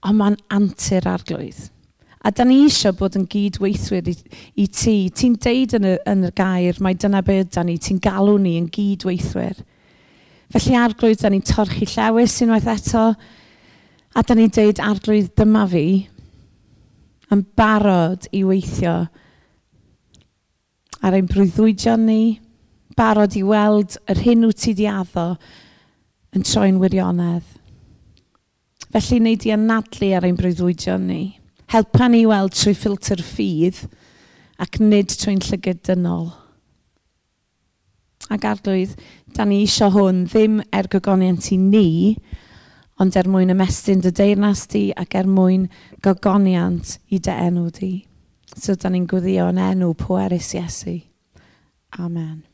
ond 0.00 0.20
mae'n 0.20 0.38
antur 0.56 1.04
arglwydd. 1.10 1.66
A 2.24 2.32
da 2.32 2.46
ni 2.48 2.62
eisiau 2.64 2.94
bod 2.96 3.18
yn 3.18 3.26
gydweithwyr 3.28 4.08
i, 4.08 4.14
i 4.56 4.66
ti. 4.72 4.96
Ti'n 5.12 5.36
deud 5.44 5.76
yn 5.76 5.88
y, 5.90 5.94
yn 6.08 6.24
y 6.30 6.32
gair, 6.36 6.80
mae 6.80 6.96
dyna 6.96 7.20
be 7.24 7.42
ydan 7.42 7.68
ni, 7.68 7.76
ti'n 7.76 8.00
galw 8.04 8.38
ni 8.40 8.56
yn 8.56 8.70
gydweithwyr. 8.72 9.60
Felly 10.54 10.78
arglwydd, 10.80 11.20
da 11.20 11.32
ni'n 11.32 11.44
torchi 11.44 11.88
llewis 11.90 12.38
unwaith 12.44 12.70
eto, 12.72 13.10
a 14.14 14.22
da 14.24 14.36
ni'n 14.38 14.52
deud 14.56 14.80
arglwydd 14.80 15.34
dyma 15.36 15.66
fi, 15.68 15.86
yn 17.34 17.44
barod 17.58 18.28
i 18.32 18.44
weithio 18.46 18.96
ar 21.04 21.16
ein 21.16 21.28
brwyddwydion 21.28 22.06
ni, 22.08 22.38
barod 22.96 23.36
i 23.36 23.42
weld 23.44 23.98
yr 24.08 24.20
hyn 24.24 24.46
wyt 24.48 24.62
ti 24.64 24.72
di 24.78 24.86
addo 24.88 25.34
yn 26.34 26.46
troi'n 26.46 26.80
wirionedd. 26.80 27.44
Felly, 28.94 29.18
wneud 29.20 29.44
i 29.44 29.52
anadlu 29.52 30.12
ar 30.16 30.24
ein 30.24 30.38
brwyddwydion 30.38 31.04
ni. 31.10 31.22
Helpa 31.74 32.06
ni 32.06 32.20
weld 32.30 32.52
trwy 32.54 32.70
ffilter 32.78 33.18
ffydd 33.18 33.80
ac 34.62 34.76
nid 34.78 35.10
trwy'n 35.10 35.40
llygyd 35.42 35.80
dynol. 35.88 36.28
Ac 38.30 38.46
arglwydd, 38.46 38.92
da 39.34 39.42
ni 39.42 39.58
eisiau 39.64 39.90
hwn 39.96 40.20
ddim 40.28 40.60
er 40.70 40.86
gogoniant 40.92 41.50
i 41.50 41.58
ni, 41.58 41.88
ond 43.02 43.18
er 43.18 43.26
mwyn 43.26 43.50
ymestyn 43.56 44.06
dy 44.06 44.14
deyrnas 44.14 44.68
di 44.70 44.84
ac 44.94 45.18
er 45.18 45.26
mwyn 45.26 45.66
gogoniant 46.06 46.94
i 47.10 47.18
dy 47.18 47.38
enw 47.48 47.66
di. 47.74 47.92
So 48.54 48.78
da 48.78 48.94
ni'n 48.94 49.10
gwyddio 49.10 49.50
yn 49.50 49.58
enw 49.72 49.96
pwerus 49.98 50.54
Iesu. 50.54 51.00
Amen. 51.98 52.53